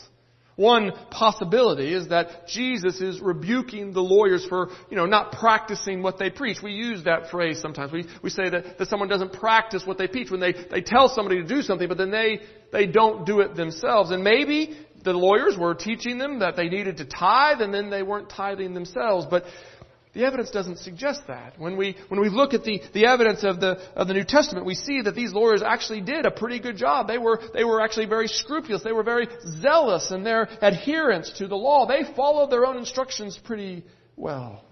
One 0.56 0.94
possibility 1.12 1.94
is 1.94 2.08
that 2.10 2.48
Jesus 2.48 3.02
is 3.02 3.20
rebuking 3.20 3.92
the 3.92 4.02
lawyers 4.02 4.46
for, 4.46 4.70
you 4.90 4.96
know, 4.96 5.06
not 5.06 5.34
practicing 5.34 6.02
what 6.02 6.18
they 6.18 6.30
preach. 6.30 6.60
We 6.64 6.72
use 6.72 7.04
that 7.04 7.30
phrase 7.30 7.60
sometimes. 7.62 7.92
We, 7.92 8.06
we 8.24 8.30
say 8.30 8.50
that, 8.50 8.78
that 8.78 8.88
someone 8.88 9.10
doesn't 9.10 9.34
practice 9.34 9.84
what 9.86 9.98
they 9.98 10.08
preach 10.08 10.32
when 10.32 10.40
they, 10.40 10.54
they 10.54 10.82
tell 10.82 11.10
somebody 11.10 11.42
to 11.42 11.48
do 11.48 11.62
something, 11.62 11.90
but 11.90 11.98
then 11.98 12.12
they, 12.12 12.40
they 12.72 12.86
don't 12.88 13.26
do 13.26 13.42
it 13.42 13.56
themselves. 13.56 14.12
And 14.12 14.24
maybe 14.24 14.78
the 15.04 15.12
lawyers 15.12 15.58
were 15.58 15.76
teaching 15.76 16.18
them 16.18 16.40
that 16.40 16.56
they 16.56 16.70
needed 16.70 16.98
to 16.98 17.06
tithe 17.06 17.60
and 17.60 17.74
then 17.74 17.90
they 17.90 18.02
weren't 18.02 18.30
tithing 18.30 18.74
themselves. 18.74 19.28
But 19.30 19.44
the 20.16 20.24
evidence 20.24 20.50
doesn't 20.50 20.80
suggest 20.80 21.28
that. 21.28 21.60
When 21.60 21.76
we, 21.76 21.98
when 22.08 22.22
we 22.22 22.30
look 22.30 22.54
at 22.54 22.64
the, 22.64 22.82
the 22.94 23.06
evidence 23.06 23.44
of 23.44 23.60
the, 23.60 23.82
of 23.96 24.08
the 24.08 24.14
New 24.14 24.24
Testament, 24.24 24.66
we 24.66 24.74
see 24.74 25.02
that 25.02 25.14
these 25.14 25.34
lawyers 25.34 25.62
actually 25.62 26.00
did 26.00 26.26
a 26.26 26.32
pretty 26.32 26.62
good 26.62 26.78
job. 26.78 27.08
They 27.08 27.18
were, 27.18 27.42
they 27.54 27.66
were 27.66 27.82
actually 27.82 28.06
very 28.06 28.30
scrupulous. 28.30 28.82
They 28.82 28.94
were 28.94 29.04
very 29.04 29.28
zealous 29.60 30.12
in 30.12 30.24
their 30.24 30.48
adherence 30.62 31.34
to 31.40 31.48
the 31.48 31.58
law. 31.58 31.86
They 31.86 32.04
followed 32.16 32.50
their 32.50 32.66
own 32.66 32.78
instructions 32.78 33.38
pretty 33.38 33.84
well. 34.16 34.64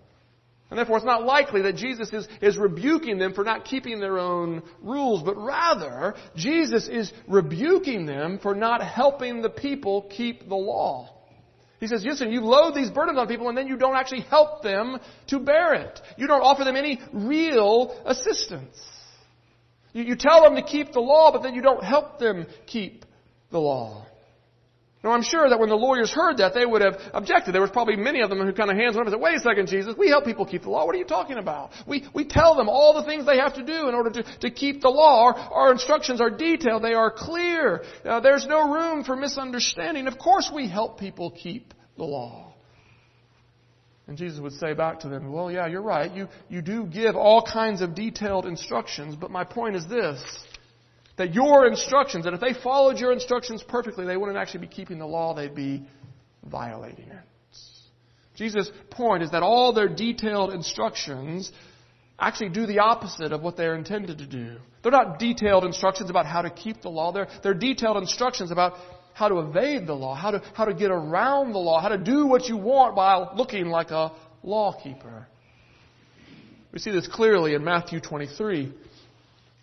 And 0.70 0.78
therefore, 0.78 0.96
it's 0.96 1.06
not 1.06 1.26
likely 1.26 1.64
that 1.64 1.76
Jesus 1.76 2.12
is, 2.14 2.26
is 2.42 2.58
rebuking 2.58 3.18
them 3.18 3.34
for 3.34 3.44
not 3.44 3.66
keeping 3.66 4.00
their 4.00 4.18
own 4.18 4.64
rules, 4.82 5.24
but 5.24 5.36
rather, 5.36 6.16
Jesus 6.38 6.88
is 6.88 7.12
rebuking 7.28 8.06
them 8.06 8.40
for 8.40 8.56
not 8.56 8.82
helping 8.82 9.42
the 9.42 9.50
people 9.50 10.04
keep 10.04 10.48
the 10.48 10.56
law. 10.56 11.12
He 11.84 11.88
says, 11.88 12.06
listen, 12.06 12.32
you 12.32 12.39
load 12.39 12.76
these 12.76 12.89
burdens 12.89 13.19
on 13.19 13.28
people 13.28 13.50
and 13.50 13.58
then 13.58 13.67
you 13.67 13.76
don't 13.76 13.98
actually 13.98 14.22
help 14.22 14.63
them 14.63 15.00
to 15.28 15.38
bear 15.38 15.74
it. 15.74 16.00
You 16.15 16.28
don't 16.28 16.39
offer 16.39 16.63
them 16.63 16.78
any 16.78 17.02
real 17.12 18.02
assistance. 18.06 18.82
You, 19.91 20.06
you 20.06 20.15
tell 20.15 20.43
them 20.43 20.56
to 20.56 20.63
keep 20.63 20.93
the 20.93 21.02
law, 21.02 21.34
but 21.34 21.43
then 21.43 21.54
you 21.54 21.62
don't 21.62 21.84
help 21.84 22.19
them 22.19 22.46
keep 22.67 23.04
the 23.52 23.60
law. 23.60 24.06
Now 25.04 25.12
I'm 25.12 25.22
sure 25.22 25.50
that 25.50 25.60
when 25.60 25.68
the 25.68 25.76
lawyers 25.76 26.12
heard 26.12 26.38
that, 26.38 26.54
they 26.54 26.66
would 26.66 26.82
have 26.82 26.98
objected. 27.13 27.54
There 27.54 27.62
was 27.62 27.72
probably 27.72 27.98
many 27.98 28.22
of 28.22 28.30
them 28.30 28.39
who 28.39 28.54
kind 28.54 28.72
of 28.72 28.78
hands 28.78 28.96
went 28.96 29.08
up 29.08 29.13
and 29.13 29.22
said, 29.22 29.22
wait 29.22 29.36
a 29.36 29.39
second, 29.42 29.68
Jesus, 29.68 29.96
we 29.98 30.08
help 30.08 30.24
people 30.24 30.46
keep 30.46 30.63
the 30.63 30.70
law. 30.70 30.86
What 30.86 30.96
are 30.96 30.98
you 30.98 31.04
talking 31.04 31.38
about? 31.38 31.72
We, 31.86 32.08
we 32.13 32.24
tell 32.24 32.56
them 32.56 32.70
all 32.70 32.94
the 32.94 33.04
things 33.04 33.26
they 33.26 33.38
have 33.38 33.56
to 33.56 33.63
do 33.63 33.89
in 33.89 33.96
order 33.96 34.12
to, 34.12 34.24
to 34.39 34.50
keep 34.50 34.82
the 34.82 34.89
law. 34.89 35.26
Our, 35.26 35.36
our 35.36 35.72
instructions 35.74 36.22
are 36.22 36.30
detailed. 36.30 36.84
They 36.84 36.94
are 36.94 37.12
clear. 37.12 37.84
There's 38.04 38.48
no 38.48 38.72
room 38.74 39.04
for 39.04 39.18
misunderstanding. 39.18 40.08
Of 40.08 40.18
course 40.18 40.50
we 40.54 40.70
help 40.70 41.00
people 41.00 41.32
keep 41.32 41.74
the 41.98 42.06
law. 42.06 42.54
And 44.08 44.18
Jesus 44.18 44.39
would 44.39 44.54
say 44.54 44.74
back 44.74 45.02
to 45.02 45.10
them, 45.10 45.32
well, 45.32 45.52
yeah, 45.52 45.68
you're 45.68 45.82
right. 45.82 46.13
You, 46.13 46.30
you 46.48 46.62
do 46.62 46.86
give 46.86 47.16
all 47.16 47.42
kinds 47.42 47.82
of 47.82 47.94
detailed 47.94 48.46
instructions, 48.46 49.16
but 49.16 49.32
my 49.32 49.44
point 49.44 49.76
is 49.76 49.88
this. 49.88 50.22
That 51.17 51.34
your 51.34 51.67
instructions, 51.67 52.26
that 52.26 52.34
if 52.34 52.39
they 52.39 52.54
followed 52.54 52.97
your 52.97 53.13
instructions 53.13 53.62
perfectly, 53.62 54.06
they 54.06 54.17
wouldn't 54.17 54.38
actually 54.38 54.62
be 54.62 54.67
keeping 54.67 54.97
the 54.97 55.06
law, 55.06 55.34
they'd 55.34 55.54
be 55.54 55.86
violating 56.43 57.10
it. 57.10 57.23
Jesus' 58.36 58.71
point 58.89 59.21
is 59.21 59.32
that 59.32 59.43
all 59.43 59.73
their 59.73 59.88
detailed 59.88 60.54
instructions 60.54 61.52
actually 62.19 62.49
do 62.49 62.65
the 62.65 62.80
opposite 62.80 63.32
of 63.32 63.41
what 63.41 63.58
they're 63.58 63.76
intended 63.76 64.17
to 64.17 64.26
do. 64.26 64.58
They're 64.82 64.91
not 64.91 65.19
detailed 65.19 65.65
instructions 65.65 66.10
about 66.10 66.26
how 66.26 66.41
to 66.41 66.49
keep 66.49 66.82
the 66.82 66.89
law. 66.89 67.12
They're, 67.12 67.28
they're 67.43 67.54
detailed 67.54 67.97
instructions 67.97 68.52
about 68.52 68.73
how 69.13 69.28
to 69.28 69.39
evade 69.39 69.86
the 69.86 69.93
law, 69.93 70.15
how 70.15 70.32
to, 70.32 70.41
how 70.54 70.65
to 70.65 70.73
get 70.73 70.89
around 70.89 71.54
the 71.54 71.60
law, 71.60 71.80
how 71.80 71.89
to 71.89 71.97
do 71.97 72.26
what 72.26 72.47
you 72.49 72.58
want 72.58 72.95
while 72.95 73.34
looking 73.36 73.67
like 73.67 73.91
a 73.91 74.12
law 74.41 74.73
keeper. 74.82 75.28
We 76.71 76.80
see 76.80 76.91
this 76.91 77.08
clearly 77.08 77.54
in 77.54 77.63
Matthew 77.63 77.99
23. 77.99 78.73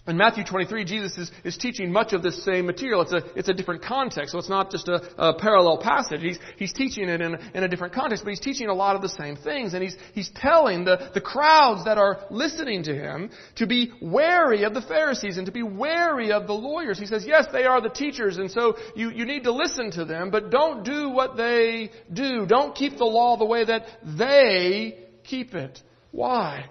In 0.06 0.16
Matthew 0.16 0.44
23, 0.44 0.84
Jesus 0.86 1.18
is, 1.18 1.30
is 1.44 1.58
teaching 1.58 1.92
much 1.92 2.14
of 2.14 2.22
this 2.22 2.42
same 2.42 2.64
material. 2.64 3.02
It's 3.02 3.12
a, 3.12 3.22
it's 3.38 3.48
a 3.50 3.52
different 3.52 3.82
context, 3.82 4.32
so 4.32 4.38
it's 4.38 4.48
not 4.48 4.70
just 4.70 4.88
a, 4.88 5.02
a 5.18 5.38
parallel 5.38 5.76
passage. 5.76 6.22
He's, 6.22 6.38
he's 6.56 6.72
teaching 6.72 7.10
it 7.10 7.20
in, 7.20 7.36
in 7.54 7.64
a 7.64 7.68
different 7.68 7.92
context, 7.92 8.24
but 8.24 8.30
he's 8.30 8.40
teaching 8.40 8.68
a 8.68 8.74
lot 8.74 8.96
of 8.96 9.02
the 9.02 9.10
same 9.10 9.36
things. 9.36 9.74
And 9.74 9.82
he's, 9.82 9.96
he's 10.14 10.30
telling 10.34 10.86
the, 10.86 11.10
the 11.12 11.20
crowds 11.20 11.84
that 11.84 11.98
are 11.98 12.20
listening 12.30 12.84
to 12.84 12.94
him 12.94 13.30
to 13.56 13.66
be 13.66 13.92
wary 14.00 14.64
of 14.64 14.72
the 14.72 14.80
Pharisees 14.80 15.36
and 15.36 15.44
to 15.44 15.52
be 15.52 15.62
wary 15.62 16.32
of 16.32 16.46
the 16.46 16.54
lawyers. 16.54 16.98
He 16.98 17.06
says, 17.06 17.24
yes, 17.26 17.46
they 17.52 17.64
are 17.64 17.82
the 17.82 17.90
teachers, 17.90 18.38
and 18.38 18.50
so 18.50 18.76
you, 18.96 19.10
you 19.10 19.26
need 19.26 19.44
to 19.44 19.52
listen 19.52 19.90
to 19.92 20.06
them, 20.06 20.30
but 20.30 20.50
don't 20.50 20.82
do 20.82 21.10
what 21.10 21.36
they 21.36 21.90
do. 22.10 22.46
Don't 22.46 22.74
keep 22.74 22.96
the 22.96 23.04
law 23.04 23.36
the 23.36 23.44
way 23.44 23.66
that 23.66 23.84
they 24.02 24.98
keep 25.24 25.54
it. 25.54 25.78
Why? 26.10 26.70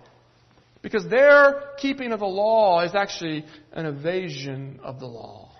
Because 0.81 1.05
their 1.09 1.73
keeping 1.77 2.11
of 2.11 2.19
the 2.19 2.25
law 2.25 2.81
is 2.83 2.95
actually 2.95 3.45
an 3.73 3.85
evasion 3.85 4.79
of 4.83 4.99
the 4.99 5.05
law. 5.05 5.51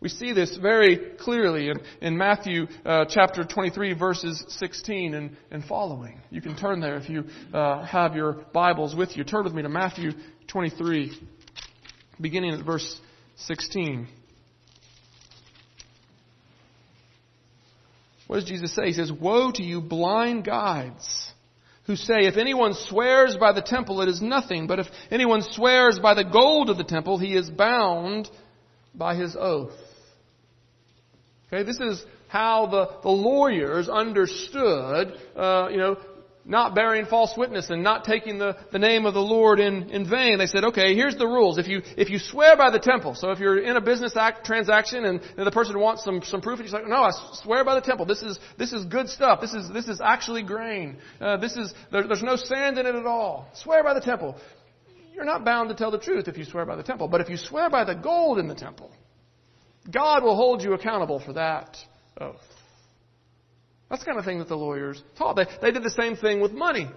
We 0.00 0.08
see 0.08 0.32
this 0.32 0.56
very 0.56 1.16
clearly 1.18 1.70
in, 1.70 1.76
in 2.00 2.16
Matthew 2.16 2.66
uh, 2.84 3.06
chapter 3.08 3.42
23, 3.42 3.94
verses 3.94 4.44
16 4.48 5.14
and, 5.14 5.36
and 5.50 5.64
following. 5.64 6.20
You 6.30 6.40
can 6.40 6.56
turn 6.56 6.80
there 6.80 6.96
if 6.96 7.08
you 7.08 7.24
uh, 7.52 7.84
have 7.84 8.14
your 8.14 8.44
Bibles 8.52 8.94
with 8.94 9.16
you. 9.16 9.24
Turn 9.24 9.42
with 9.42 9.54
me 9.54 9.62
to 9.62 9.68
Matthew 9.68 10.12
23, 10.48 11.12
beginning 12.20 12.54
at 12.54 12.64
verse 12.64 13.00
16. 13.38 14.06
What 18.28 18.36
does 18.36 18.44
Jesus 18.44 18.74
say? 18.74 18.86
He 18.86 18.92
says, 18.92 19.10
Woe 19.10 19.50
to 19.52 19.62
you, 19.64 19.80
blind 19.80 20.44
guides! 20.44 21.27
Who 21.88 21.96
say, 21.96 22.26
If 22.26 22.36
anyone 22.36 22.74
swears 22.74 23.36
by 23.36 23.52
the 23.52 23.62
temple, 23.62 24.02
it 24.02 24.08
is 24.08 24.20
nothing, 24.20 24.68
but 24.68 24.78
if 24.78 24.86
anyone 25.10 25.42
swears 25.42 25.98
by 25.98 26.14
the 26.14 26.22
gold 26.22 26.70
of 26.70 26.76
the 26.76 26.84
temple, 26.84 27.18
he 27.18 27.34
is 27.34 27.50
bound 27.50 28.30
by 28.94 29.16
his 29.16 29.34
oath. 29.36 29.72
Okay, 31.50 31.64
this 31.64 31.80
is 31.80 32.04
how 32.28 32.66
the, 32.66 33.00
the 33.02 33.08
lawyers 33.08 33.88
understood, 33.88 35.18
uh, 35.34 35.68
you 35.70 35.78
know, 35.78 35.96
not 36.48 36.74
bearing 36.74 37.04
false 37.04 37.34
witness 37.36 37.68
and 37.68 37.82
not 37.82 38.04
taking 38.04 38.38
the, 38.38 38.56
the 38.72 38.78
name 38.78 39.04
of 39.04 39.12
the 39.12 39.20
Lord 39.20 39.60
in, 39.60 39.90
in 39.90 40.08
vain. 40.08 40.38
They 40.38 40.46
said, 40.46 40.64
okay, 40.64 40.94
here's 40.94 41.14
the 41.16 41.26
rules. 41.26 41.58
If 41.58 41.68
you, 41.68 41.82
if 41.98 42.08
you 42.08 42.18
swear 42.18 42.56
by 42.56 42.70
the 42.70 42.78
temple, 42.78 43.14
so 43.14 43.30
if 43.30 43.38
you're 43.38 43.58
in 43.58 43.76
a 43.76 43.82
business 43.82 44.16
act 44.16 44.46
transaction 44.46 45.04
and, 45.04 45.20
and 45.36 45.46
the 45.46 45.50
person 45.50 45.78
wants 45.78 46.04
some, 46.04 46.22
some 46.22 46.40
proof, 46.40 46.58
and 46.58 46.68
you're 46.68 46.80
like, 46.80 46.88
no, 46.88 47.02
I 47.02 47.10
swear 47.34 47.64
by 47.64 47.74
the 47.74 47.82
temple. 47.82 48.06
This 48.06 48.22
is, 48.22 48.38
this 48.56 48.72
is 48.72 48.86
good 48.86 49.10
stuff. 49.10 49.42
This 49.42 49.52
is, 49.52 49.68
this 49.70 49.88
is 49.88 50.00
actually 50.02 50.42
grain. 50.42 50.96
Uh, 51.20 51.36
this 51.36 51.54
is, 51.54 51.74
there, 51.92 52.06
there's 52.06 52.22
no 52.22 52.36
sand 52.36 52.78
in 52.78 52.86
it 52.86 52.94
at 52.94 53.06
all. 53.06 53.46
Swear 53.54 53.84
by 53.84 53.92
the 53.92 54.00
temple. 54.00 54.40
You're 55.14 55.26
not 55.26 55.44
bound 55.44 55.68
to 55.68 55.74
tell 55.74 55.90
the 55.90 55.98
truth 55.98 56.28
if 56.28 56.38
you 56.38 56.44
swear 56.46 56.64
by 56.64 56.76
the 56.76 56.82
temple. 56.82 57.08
But 57.08 57.20
if 57.20 57.28
you 57.28 57.36
swear 57.36 57.68
by 57.68 57.84
the 57.84 57.94
gold 57.94 58.38
in 58.38 58.48
the 58.48 58.54
temple, 58.54 58.90
God 59.90 60.22
will 60.22 60.36
hold 60.36 60.62
you 60.62 60.72
accountable 60.72 61.20
for 61.20 61.34
that 61.34 61.76
oath. 62.18 62.40
That's 63.90 64.02
the 64.02 64.06
kind 64.06 64.18
of 64.18 64.24
thing 64.24 64.38
that 64.38 64.48
the 64.48 64.56
lawyers 64.56 65.02
taught. 65.16 65.36
They, 65.36 65.46
they 65.62 65.70
did 65.70 65.82
the 65.82 65.90
same 65.90 66.16
thing 66.16 66.40
with 66.40 66.52
money. 66.52 66.88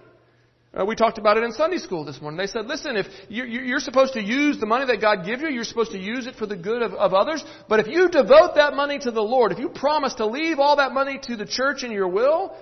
Uh, 0.74 0.86
we 0.86 0.96
talked 0.96 1.18
about 1.18 1.36
it 1.36 1.44
in 1.44 1.52
Sunday 1.52 1.76
school 1.76 2.04
this 2.04 2.20
morning. 2.20 2.38
They 2.38 2.46
said, 2.46 2.64
listen, 2.66 2.96
if 2.96 3.06
you, 3.28 3.44
you're 3.44 3.78
supposed 3.78 4.14
to 4.14 4.22
use 4.22 4.58
the 4.58 4.64
money 4.64 4.86
that 4.86 5.02
God 5.02 5.26
gives 5.26 5.42
you, 5.42 5.48
you're 5.48 5.64
supposed 5.64 5.92
to 5.92 5.98
use 5.98 6.26
it 6.26 6.36
for 6.36 6.46
the 6.46 6.56
good 6.56 6.80
of, 6.80 6.94
of 6.94 7.12
others. 7.12 7.44
But 7.68 7.80
if 7.80 7.88
you 7.88 8.08
devote 8.08 8.54
that 8.54 8.74
money 8.74 8.98
to 9.00 9.10
the 9.10 9.20
Lord, 9.20 9.52
if 9.52 9.58
you 9.58 9.68
promise 9.68 10.14
to 10.14 10.26
leave 10.26 10.58
all 10.58 10.76
that 10.76 10.92
money 10.92 11.20
to 11.24 11.36
the 11.36 11.44
church 11.44 11.82
in 11.82 11.92
your 11.92 12.08
will, 12.08 12.56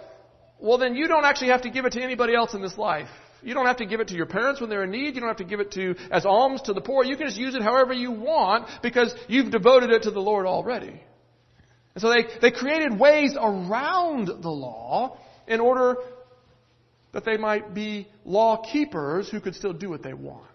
well 0.58 0.76
then 0.76 0.96
you 0.96 1.06
don't 1.06 1.24
actually 1.24 1.48
have 1.48 1.62
to 1.62 1.70
give 1.70 1.84
it 1.84 1.92
to 1.92 2.02
anybody 2.02 2.34
else 2.34 2.52
in 2.52 2.62
this 2.62 2.76
life. 2.76 3.08
You 3.42 3.54
don't 3.54 3.66
have 3.66 3.78
to 3.78 3.86
give 3.86 4.00
it 4.00 4.08
to 4.08 4.14
your 4.14 4.26
parents 4.26 4.60
when 4.60 4.68
they're 4.70 4.84
in 4.84 4.90
need. 4.90 5.14
You 5.14 5.20
don't 5.20 5.28
have 5.30 5.38
to 5.38 5.44
give 5.44 5.60
it 5.60 5.70
to 5.72 5.94
as 6.10 6.26
alms 6.26 6.62
to 6.62 6.72
the 6.72 6.80
poor. 6.80 7.04
You 7.04 7.16
can 7.16 7.26
just 7.26 7.38
use 7.38 7.54
it 7.54 7.62
however 7.62 7.92
you 7.92 8.10
want 8.10 8.68
because 8.82 9.14
you've 9.28 9.50
devoted 9.50 9.90
it 9.90 10.02
to 10.02 10.10
the 10.10 10.20
Lord 10.20 10.46
already. 10.46 11.00
And 11.94 12.03
so 12.03 12.11
they, 12.11 12.24
they 12.40 12.50
created 12.50 12.98
ways 12.98 13.37
around 13.40 14.29
the 14.29 14.50
law 14.50 15.18
in 15.46 15.61
order 15.61 15.96
that 17.12 17.24
they 17.24 17.37
might 17.37 17.74
be 17.74 18.07
law 18.24 18.62
keepers 18.62 19.29
who 19.29 19.40
could 19.40 19.55
still 19.55 19.72
do 19.72 19.90
what 19.90 20.03
they 20.03 20.14
want. 20.14 20.46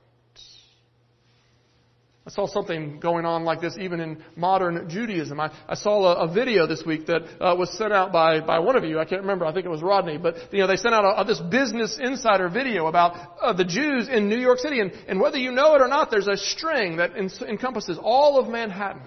I 2.27 2.31
saw 2.31 2.47
something 2.47 2.99
going 2.99 3.23
on 3.23 3.43
like 3.43 3.61
this 3.61 3.77
even 3.79 3.99
in 3.99 4.23
modern 4.35 4.89
Judaism. 4.89 5.39
I, 5.39 5.51
I 5.67 5.75
saw 5.75 6.05
a, 6.05 6.27
a, 6.27 6.33
video 6.33 6.65
this 6.65 6.83
week 6.83 7.05
that 7.05 7.21
uh, 7.39 7.55
was 7.55 7.77
sent 7.77 7.93
out 7.93 8.11
by, 8.11 8.39
by 8.39 8.57
one 8.57 8.75
of 8.75 8.83
you. 8.83 8.97
I 8.97 9.05
can't 9.05 9.21
remember. 9.21 9.45
I 9.45 9.53
think 9.53 9.67
it 9.67 9.69
was 9.69 9.83
Rodney. 9.83 10.17
But, 10.17 10.51
you 10.51 10.59
know, 10.59 10.65
they 10.65 10.75
sent 10.75 10.95
out 10.95 11.05
a, 11.05 11.21
a, 11.21 11.25
this 11.25 11.39
business 11.39 11.99
insider 12.01 12.49
video 12.49 12.87
about 12.87 13.15
uh, 13.39 13.53
the 13.53 13.63
Jews 13.63 14.07
in 14.09 14.27
New 14.27 14.39
York 14.39 14.57
City. 14.57 14.79
And, 14.79 14.91
and 15.07 15.19
whether 15.19 15.37
you 15.37 15.51
know 15.51 15.75
it 15.75 15.83
or 15.83 15.87
not, 15.87 16.09
there's 16.09 16.27
a 16.27 16.35
string 16.35 16.97
that 16.97 17.15
en- 17.15 17.29
encompasses 17.47 17.99
all 18.01 18.39
of 18.39 18.49
Manhattan. 18.49 19.03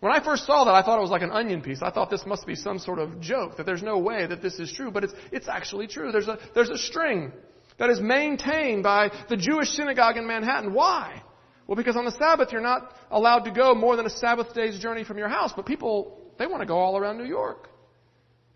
When 0.00 0.12
I 0.12 0.24
first 0.24 0.46
saw 0.46 0.64
that, 0.64 0.74
I 0.74 0.82
thought 0.82 0.98
it 0.98 1.02
was 1.02 1.10
like 1.10 1.22
an 1.22 1.30
onion 1.30 1.60
piece. 1.60 1.82
I 1.82 1.90
thought 1.90 2.10
this 2.10 2.24
must 2.26 2.46
be 2.46 2.54
some 2.54 2.78
sort 2.78 2.98
of 2.98 3.20
joke, 3.20 3.58
that 3.58 3.66
there's 3.66 3.82
no 3.82 3.98
way 3.98 4.26
that 4.26 4.40
this 4.40 4.58
is 4.58 4.72
true, 4.72 4.90
but 4.90 5.04
it's, 5.04 5.12
it's 5.30 5.48
actually 5.48 5.86
true. 5.86 6.10
There's 6.10 6.26
a, 6.26 6.38
there's 6.54 6.70
a 6.70 6.78
string 6.78 7.32
that 7.78 7.90
is 7.90 8.00
maintained 8.00 8.82
by 8.82 9.10
the 9.28 9.36
Jewish 9.36 9.68
synagogue 9.68 10.16
in 10.16 10.26
Manhattan. 10.26 10.72
Why? 10.72 11.22
Well, 11.66 11.76
because 11.76 11.96
on 11.96 12.06
the 12.06 12.12
Sabbath, 12.12 12.50
you're 12.50 12.62
not 12.62 12.94
allowed 13.10 13.40
to 13.40 13.50
go 13.50 13.74
more 13.74 13.96
than 13.96 14.06
a 14.06 14.10
Sabbath 14.10 14.54
day's 14.54 14.78
journey 14.78 15.04
from 15.04 15.18
your 15.18 15.28
house, 15.28 15.52
but 15.54 15.66
people, 15.66 16.18
they 16.38 16.46
want 16.46 16.62
to 16.62 16.66
go 16.66 16.78
all 16.78 16.96
around 16.96 17.18
New 17.18 17.28
York. 17.28 17.68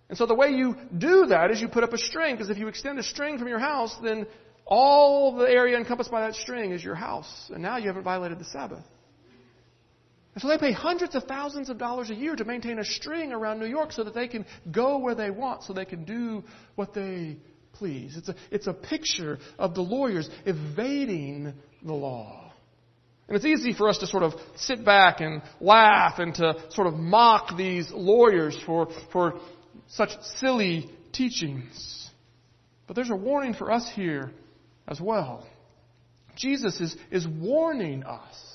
And 0.09 0.17
so 0.17 0.27
the 0.27 0.35
way 0.35 0.51
you 0.51 0.77
do 0.97 1.27
that 1.27 1.51
is 1.51 1.61
you 1.61 1.69
put 1.69 1.85
up 1.85 1.93
a 1.93 1.99
string, 1.99 2.35
because 2.35 2.51
if 2.51 2.59
you 2.59 2.69
extend 2.69 2.99
a 2.99 3.03
string 3.03 3.39
from 3.39 3.49
your 3.49 3.59
house, 3.59 3.95
then 4.03 4.27
all 4.67 5.37
the 5.37 5.45
area 5.45 5.77
encompassed 5.77 6.11
by 6.11 6.23
that 6.23 6.35
string 6.35 6.73
is 6.73 6.83
your 6.83 6.95
house. 6.95 7.51
And 7.53 7.63
now 7.63 7.77
you 7.77 7.89
haven't 7.89 8.05
violated 8.05 8.39
the 8.39 8.45
Sabbath. 8.47 8.85
And 10.35 10.43
so 10.43 10.49
they 10.49 10.59
pay 10.59 10.73
hundreds 10.73 11.15
of 11.15 11.25
thousands 11.25 11.71
of 11.71 11.79
dollars 11.79 12.11
a 12.11 12.15
year 12.15 12.35
to 12.35 12.45
maintain 12.45 12.81
a 12.81 12.85
string 12.85 13.33
around 13.33 13.61
New 13.61 13.67
York 13.67 13.93
so 13.93 14.03
that 14.03 14.15
they 14.15 14.27
can 14.27 14.45
go 14.71 14.99
where 14.99 15.15
they 15.15 15.31
want, 15.31 15.63
so 15.63 15.73
they 15.73 15.85
can 15.85 16.05
do 16.05 16.43
what 16.75 16.93
they 16.93 17.37
please. 17.73 18.17
It's 18.17 18.29
a, 18.29 18.35
it's 18.51 18.67
a 18.67 18.73
picture 18.73 19.39
of 19.59 19.75
the 19.75 19.81
lawyers 19.81 20.29
evading 20.45 21.55
the 21.85 21.93
law. 21.93 22.53
And 23.29 23.37
it's 23.37 23.47
easy 23.47 23.73
for 23.73 23.89
us 23.89 23.99
to 23.99 24.07
sort 24.07 24.23
of 24.23 24.35
sit 24.57 24.85
back 24.85 25.21
and 25.21 25.41
laugh 25.61 26.19
and 26.19 26.35
to 26.35 26.55
sort 26.71 26.89
of 26.89 26.95
mock 26.95 27.57
these 27.57 27.91
lawyers 27.93 28.59
for, 28.67 28.89
for 29.13 29.41
such 29.89 30.11
silly 30.39 30.91
teachings. 31.13 32.11
But 32.87 32.97
there's 32.97 33.11
a 33.11 33.17
warning 33.17 33.55
for 33.55 33.71
us 33.71 33.91
here 33.95 34.31
as 34.87 35.01
well. 35.01 35.47
Jesus 36.37 36.81
is, 36.81 36.97
is 37.11 37.27
warning 37.27 38.03
us 38.03 38.54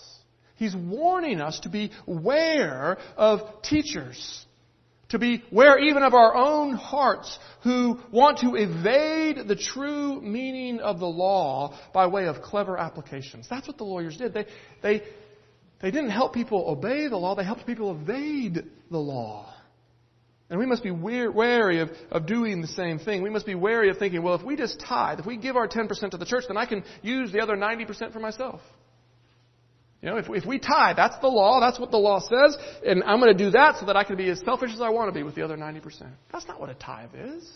He's 0.60 0.76
warning 0.76 1.39
us 1.39 1.62
to 1.62 1.69
be 1.69 1.89
aware 2.06 2.98
of 3.15 3.62
teachers, 3.62 4.45
to 5.08 5.17
be 5.17 5.41
aware 5.54 5.80
even 5.80 6.04
of 6.04 6.13
our 6.13 6.36
own 6.36 6.74
hearts 6.74 7.39
who 7.63 7.98
want 8.12 8.39
to 8.39 8.56
evade 8.56 9.48
the 9.48 9.56
true 9.56 10.19
meaning 10.19 10.82
of 10.82 11.00
the 11.00 11.08
law 11.08 11.80
by 11.93 12.08
way 12.08 12.26
of 12.26 12.41
clever 12.41 12.78
applications. 12.78 13.48
That's 13.50 13.67
what 13.67 13.78
the 13.78 13.86
lawyers 13.86 14.17
did. 14.17 14.34
They, 14.34 14.48
they, 14.84 15.04
they 15.82 15.91
didn't 15.91 16.10
help 16.10 16.34
people 16.34 16.65
obey 16.67 17.08
the 17.08 17.15
law, 17.15 17.36
they 17.36 17.45
helped 17.45 17.65
people 17.65 17.91
evade 17.91 18.65
the 18.91 18.98
law. 18.98 19.54
And 20.50 20.60
we 20.60 20.65
must 20.65 20.84
be 20.84 20.91
wary 20.91 21.80
of, 21.80 21.89
of 22.12 22.26
doing 22.26 22.60
the 22.60 22.67
same 22.67 23.00
thing. 23.00 23.22
We 23.22 23.30
must 23.30 23.45
be 23.45 23.56
wary 23.56 23.91
of 23.91 23.98
thinking, 23.98 24.24
well, 24.24 24.36
if 24.36 24.43
we 24.43 24.58
just 24.58 24.82
tithe, 24.82 25.22
if 25.22 25.26
we 25.26 25.38
give 25.38 25.56
our 25.56 25.69
10% 25.69 26.12
to 26.12 26.17
the 26.17 26.26
church, 26.26 26.45
then 26.50 26.58
I 26.58 26.65
can 26.65 26.84
use 27.02 27.32
the 27.32 27.39
other 27.39 27.56
90% 27.56 28.12
for 28.12 28.19
myself. 28.19 28.60
You 30.01 30.09
know, 30.09 30.17
if, 30.17 30.29
if 30.29 30.45
we 30.45 30.59
tithe, 30.59 30.95
that's 30.95 31.17
the 31.19 31.27
law, 31.27 31.59
that's 31.59 31.77
what 31.77 31.91
the 31.91 31.97
law 31.97 32.19
says, 32.19 32.57
and 32.85 33.03
I'm 33.03 33.19
going 33.19 33.35
to 33.35 33.43
do 33.43 33.51
that 33.51 33.77
so 33.77 33.85
that 33.88 33.97
I 33.97 34.05
can 34.05 34.15
be 34.15 34.29
as 34.29 34.39
selfish 34.39 34.71
as 34.73 34.79
I 34.79 34.89
want 34.89 35.13
to 35.13 35.17
be 35.17 35.23
with 35.23 35.35
the 35.35 35.43
other 35.43 35.57
90%. 35.57 36.07
That's 36.31 36.47
not 36.47 36.59
what 36.59 36.69
a 36.69 36.73
tithe 36.73 37.09
is. 37.15 37.49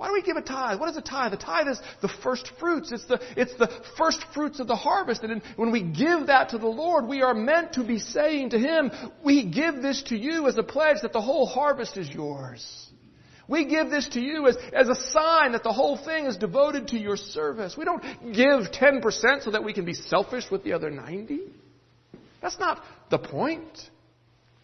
Why 0.00 0.08
do 0.08 0.14
we 0.14 0.22
give 0.22 0.38
a 0.38 0.42
tithe? 0.42 0.80
What 0.80 0.88
is 0.88 0.96
a 0.96 1.02
tithe? 1.02 1.30
The 1.30 1.36
tithe 1.36 1.68
is 1.68 1.78
the 2.00 2.08
first 2.08 2.50
fruits. 2.58 2.90
It's 2.90 3.04
the, 3.04 3.20
it's 3.36 3.52
the 3.58 3.68
first 3.98 4.24
fruits 4.32 4.58
of 4.58 4.66
the 4.66 4.74
harvest. 4.74 5.22
And 5.22 5.42
when 5.56 5.70
we 5.70 5.82
give 5.82 6.28
that 6.28 6.48
to 6.48 6.58
the 6.58 6.66
Lord, 6.66 7.06
we 7.06 7.20
are 7.20 7.34
meant 7.34 7.74
to 7.74 7.84
be 7.84 7.98
saying 7.98 8.50
to 8.50 8.58
Him, 8.58 8.90
we 9.22 9.44
give 9.44 9.82
this 9.82 10.02
to 10.04 10.16
you 10.16 10.48
as 10.48 10.56
a 10.56 10.62
pledge 10.62 11.02
that 11.02 11.12
the 11.12 11.20
whole 11.20 11.44
harvest 11.44 11.98
is 11.98 12.08
yours. 12.08 12.89
We 13.50 13.64
give 13.64 13.90
this 13.90 14.08
to 14.10 14.20
you 14.20 14.46
as, 14.46 14.56
as 14.72 14.88
a 14.88 14.94
sign 14.94 15.52
that 15.52 15.64
the 15.64 15.72
whole 15.72 15.96
thing 15.96 16.26
is 16.26 16.36
devoted 16.36 16.88
to 16.88 16.98
your 16.98 17.16
service. 17.16 17.76
We 17.76 17.84
don't 17.84 18.00
give 18.32 18.70
10% 18.70 19.42
so 19.42 19.50
that 19.50 19.64
we 19.64 19.72
can 19.72 19.84
be 19.84 19.92
selfish 19.92 20.44
with 20.52 20.62
the 20.62 20.72
other 20.72 20.88
90. 20.88 21.40
That's 22.40 22.60
not 22.60 22.80
the 23.10 23.18
point. 23.18 23.76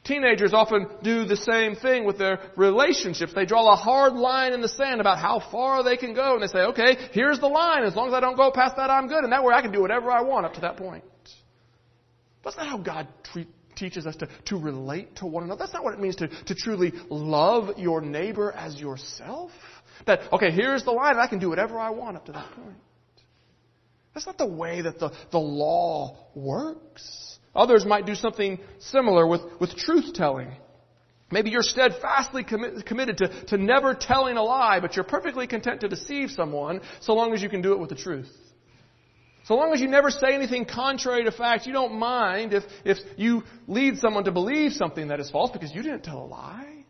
Teenagers 0.04 0.54
often 0.54 0.86
do 1.02 1.24
the 1.24 1.36
same 1.36 1.74
thing 1.74 2.04
with 2.04 2.16
their 2.16 2.38
relationships. 2.56 3.32
They 3.34 3.44
draw 3.44 3.72
a 3.72 3.76
hard 3.76 4.12
line 4.12 4.52
in 4.52 4.60
the 4.60 4.68
sand 4.68 5.00
about 5.00 5.18
how 5.18 5.42
far 5.50 5.82
they 5.82 5.96
can 5.96 6.14
go, 6.14 6.34
and 6.34 6.42
they 6.42 6.46
say, 6.46 6.60
okay, 6.60 7.08
here's 7.10 7.40
the 7.40 7.48
line. 7.48 7.82
As 7.82 7.96
long 7.96 8.06
as 8.06 8.14
I 8.14 8.20
don't 8.20 8.36
go 8.36 8.52
past 8.52 8.76
that, 8.76 8.88
I'm 8.88 9.08
good, 9.08 9.24
and 9.24 9.32
that 9.32 9.42
way 9.42 9.52
I 9.52 9.62
can 9.62 9.72
do 9.72 9.80
whatever 9.80 10.12
I 10.12 10.22
want 10.22 10.46
up 10.46 10.54
to 10.54 10.60
that 10.60 10.76
point. 10.76 11.02
That's 12.44 12.56
not 12.56 12.68
how 12.68 12.78
God 12.78 13.08
treat, 13.24 13.48
teaches 13.76 14.06
us 14.06 14.16
to, 14.16 14.28
to 14.46 14.58
relate 14.58 15.16
to 15.16 15.26
one 15.26 15.44
another. 15.44 15.58
That's 15.58 15.72
not 15.72 15.84
what 15.84 15.94
it 15.94 16.00
means 16.00 16.16
to, 16.16 16.28
to 16.28 16.54
truly 16.54 16.92
love 17.08 17.78
your 17.78 18.00
neighbor 18.00 18.52
as 18.52 18.80
yourself. 18.80 19.50
That, 20.06 20.32
okay, 20.32 20.50
here's 20.50 20.84
the 20.84 20.92
line, 20.92 21.12
and 21.12 21.20
I 21.20 21.26
can 21.26 21.38
do 21.38 21.48
whatever 21.48 21.78
I 21.78 21.90
want 21.90 22.16
up 22.16 22.26
to 22.26 22.32
that 22.32 22.50
point. 22.52 22.76
That's 24.14 24.26
not 24.26 24.38
the 24.38 24.46
way 24.46 24.82
that 24.82 24.98
the, 24.98 25.10
the 25.30 25.38
law 25.38 26.16
works. 26.34 27.38
Others 27.54 27.84
might 27.84 28.06
do 28.06 28.14
something 28.14 28.58
similar 28.78 29.26
with, 29.26 29.42
with 29.60 29.76
truth 29.76 30.14
telling. 30.14 30.52
Maybe 31.30 31.50
you're 31.50 31.62
steadfastly 31.62 32.44
commi- 32.44 32.84
committed 32.84 33.18
to, 33.18 33.44
to 33.46 33.58
never 33.58 33.94
telling 33.94 34.36
a 34.36 34.42
lie, 34.42 34.80
but 34.80 34.94
you're 34.96 35.04
perfectly 35.04 35.46
content 35.46 35.80
to 35.80 35.88
deceive 35.88 36.30
someone 36.30 36.80
so 37.00 37.14
long 37.14 37.34
as 37.34 37.42
you 37.42 37.48
can 37.48 37.62
do 37.62 37.72
it 37.72 37.78
with 37.78 37.88
the 37.88 37.96
truth. 37.96 38.30
So 39.46 39.54
long 39.54 39.72
as 39.72 39.80
you 39.80 39.86
never 39.86 40.10
say 40.10 40.34
anything 40.34 40.64
contrary 40.64 41.22
to 41.24 41.30
fact, 41.30 41.66
you 41.66 41.72
don't 41.72 42.00
mind 42.00 42.52
if, 42.52 42.64
if 42.84 42.98
you 43.16 43.44
lead 43.68 43.98
someone 43.98 44.24
to 44.24 44.32
believe 44.32 44.72
something 44.72 45.08
that 45.08 45.20
is 45.20 45.30
false 45.30 45.52
because 45.52 45.72
you 45.72 45.82
didn't 45.82 46.02
tell 46.02 46.18
a 46.18 46.26
lie. 46.26 46.84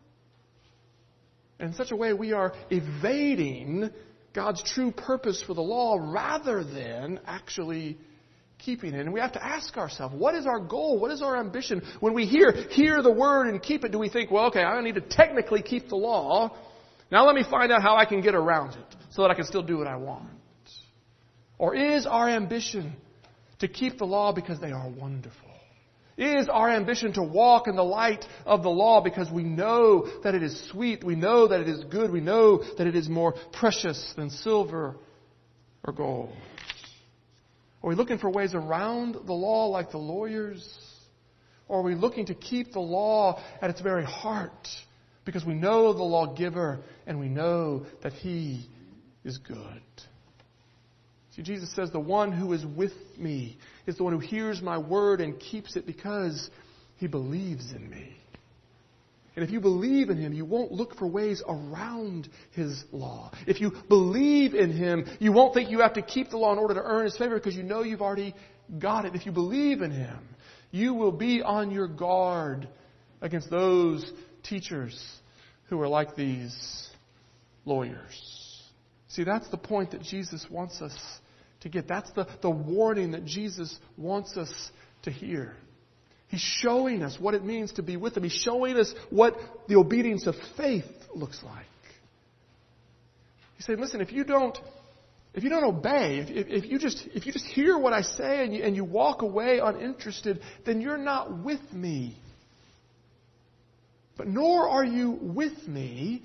In 1.61 1.75
such 1.75 1.91
a 1.91 1.97
way, 1.97 2.15
we 2.15 2.33
are 2.33 2.55
evading 2.71 3.91
God's 4.33 4.63
true 4.63 4.91
purpose 4.91 5.43
for 5.47 5.53
the 5.53 5.61
law 5.61 5.99
rather 6.01 6.65
than 6.65 7.21
actually 7.27 7.99
keeping 8.59 8.95
it. 8.95 9.01
And 9.01 9.13
we 9.13 9.21
have 9.21 9.33
to 9.33 9.45
ask 9.45 9.77
ourselves, 9.77 10.15
what 10.15 10.35
is 10.35 10.47
our 10.47 10.61
goal? 10.61 10.99
What 10.99 11.11
is 11.11 11.21
our 11.21 11.39
ambition? 11.39 11.83
When 12.01 12.15
we 12.15 12.25
hear, 12.25 12.53
hear 12.71 13.03
the 13.03 13.13
word 13.13 13.49
and 13.49 13.63
keep 13.63 13.85
it, 13.85 13.93
do 13.93 13.99
we 13.99 14.09
think, 14.09 14.31
well, 14.31 14.47
okay, 14.47 14.63
I 14.63 14.81
need 14.81 14.95
to 14.95 15.03
technically 15.03 15.61
keep 15.61 15.91
the 15.91 15.97
law. 15.97 16.57
Now 17.11 17.27
let 17.27 17.35
me 17.35 17.45
find 17.51 17.71
out 17.71 17.83
how 17.83 17.97
I 17.97 18.07
can 18.07 18.23
get 18.23 18.35
around 18.35 18.71
it 18.71 18.97
so 19.11 19.23
that 19.23 19.31
I 19.31 19.35
can 19.35 19.45
still 19.45 19.63
do 19.63 19.77
what 19.77 19.87
I 19.87 19.97
want. 19.97 20.31
Or 21.59 21.75
is 21.75 22.07
our 22.07 22.29
ambition 22.29 22.95
to 23.61 23.69
keep 23.69 23.99
the 23.99 24.05
law 24.05 24.33
because 24.33 24.61
they 24.61 24.73
are 24.73 24.89
wonderful? 24.89 25.51
Is 26.19 26.49
our 26.49 26.71
ambition 26.71 27.13
to 27.15 27.23
walk 27.23 27.69
in 27.69 27.77
the 27.77 27.85
light 27.85 28.25
of 28.47 28.63
the 28.63 28.71
law 28.71 29.03
because 29.03 29.31
we 29.31 29.43
know 29.43 30.09
that 30.23 30.35
it 30.35 30.43
is 30.43 30.69
sweet, 30.71 31.05
we 31.05 31.15
know 31.15 31.49
that 31.49 31.61
it 31.61 31.69
is 31.69 31.85
good, 31.85 32.11
we 32.11 32.21
know 32.21 32.63
that 32.79 32.87
it 32.87 32.97
is 32.97 33.07
more 33.07 33.35
precious 33.53 34.15
than 34.17 34.31
silver 34.31 34.97
or 35.85 35.93
gold? 35.93 36.35
Are 37.83 37.89
we 37.91 37.95
looking 37.95 38.19
for 38.19 38.31
ways 38.31 38.55
around 38.55 39.15
the 39.27 39.33
law 39.35 39.67
like 39.67 39.91
the 39.91 39.99
lawyers? 39.99 40.67
Or 41.69 41.81
are 41.81 41.83
we 41.83 41.95
looking 41.95 42.27
to 42.27 42.35
keep 42.35 42.73
the 42.73 42.81
law 42.81 43.43
at 43.61 43.69
its 43.69 43.83
very 43.83 44.05
heart 44.05 44.69
because 45.27 45.45
we 45.45 45.55
know 45.55 45.93
the 45.93 46.03
lawgiver 46.03 46.81
and 47.07 47.21
we 47.21 47.29
know 47.29 47.85
that 48.03 48.15
he 48.15 48.67
is 49.23 49.37
good? 49.37 49.83
See, 51.37 51.43
Jesus 51.43 51.71
says, 51.75 51.91
The 51.91 52.01
one 52.01 52.33
who 52.33 52.53
is 52.55 52.65
with 52.65 52.95
me 53.19 53.59
is 53.87 53.97
the 53.97 54.05
one 54.05 54.15
who 54.15 54.19
hears 54.19 54.63
my 54.63 54.79
word 54.79 55.21
and 55.21 55.39
keeps 55.39 55.77
it 55.77 55.87
because 55.87 56.51
he 56.97 57.07
believes 57.07 57.73
in 57.73 57.89
me. 57.89 58.17
And 59.37 59.45
if 59.45 59.51
you 59.51 59.61
believe 59.61 60.09
in 60.09 60.17
Him, 60.17 60.33
you 60.33 60.47
won't 60.47 60.73
look 60.73 60.97
for 60.97 61.07
ways 61.07 61.43
around 61.47 62.27
His 62.53 62.83
law. 62.91 63.31
If 63.47 63.61
you 63.61 63.71
believe 63.87 64.55
in 64.55 64.73
Him, 64.73 65.05
you 65.21 65.31
won't 65.31 65.53
think 65.53 65.71
you 65.71 65.81
have 65.81 65.93
to 65.95 66.03
keep 66.03 66.31
the 66.31 66.39
law 66.39 66.55
in 66.55 66.59
order 66.59 66.73
to 66.73 66.83
earn 66.83 67.05
His 67.05 67.19
favor 67.19 67.35
because 67.35 67.55
you 67.55 67.63
know 67.63 67.83
you've 67.83 68.01
already 68.01 68.35
got 68.79 69.05
it. 69.05 69.15
If 69.15 69.27
you 69.27 69.33
believe 69.33 69.83
in 69.83 69.91
Him, 69.91 70.19
you 70.71 70.95
will 70.95 71.13
be 71.13 71.43
on 71.43 71.71
your 71.71 71.87
guard 71.87 72.67
against 73.21 73.51
those 73.51 74.11
teachers 74.43 74.99
who 75.69 75.79
are 75.83 75.89
like 75.89 76.17
these 76.17 76.89
lawyers. 77.67 78.63
See, 79.09 79.25
that's 79.25 79.49
the 79.51 79.59
point 79.59 79.91
that 79.91 80.01
Jesus 80.01 80.47
wants 80.51 80.81
us 80.81 80.97
to 81.61 81.69
get. 81.69 81.89
That's 81.89 82.11
the, 82.13 82.27
the 82.43 82.51
warning 82.51 83.13
that 83.13 83.25
Jesus 83.25 83.77
wants 83.97 84.37
us 84.37 84.53
to 85.03 85.11
hear. 85.11 85.55
He's 86.29 86.41
showing 86.41 87.03
us 87.03 87.17
what 87.21 87.35
it 87.35 87.45
means 87.45 87.73
to 87.75 87.83
be 87.83 87.97
with 87.97 88.17
Him. 88.17 88.25
He's 88.25 88.33
showing 88.33 88.77
us 88.77 88.93
what 89.11 89.35
the 89.69 89.77
obedience 89.77 90.27
of 90.27 90.35
faith 90.57 90.85
looks 91.15 91.43
like. 91.43 91.67
He 93.57 93.63
said, 93.63 93.79
listen, 93.79 94.01
if 94.01 94.13
you 94.13 94.25
don't, 94.25 94.59
if 95.35 95.45
you 95.45 95.51
don't 95.51 95.65
obey, 95.65 96.19
if, 96.19 96.47
if, 96.49 96.71
you 96.71 96.79
just, 96.79 97.07
if 97.15 97.27
you 97.27 97.33
just 97.33 97.47
hear 97.47 97.79
what 97.79 97.93
I 97.93 98.03
say 98.03 98.45
and 98.45 98.55
you, 98.55 98.63
and 98.65 98.77
you 98.77 98.85
walk 98.85 99.23
away 99.23 99.61
uninterested, 99.63 100.41
then 100.65 100.81
you're 100.81 100.99
not 100.99 101.45
with 101.45 101.61
me. 101.73 102.19
But 104.17 104.29
nor 104.29 104.69
are 104.69 104.85
you 104.85 105.11
with 105.21 105.69
me 105.69 106.23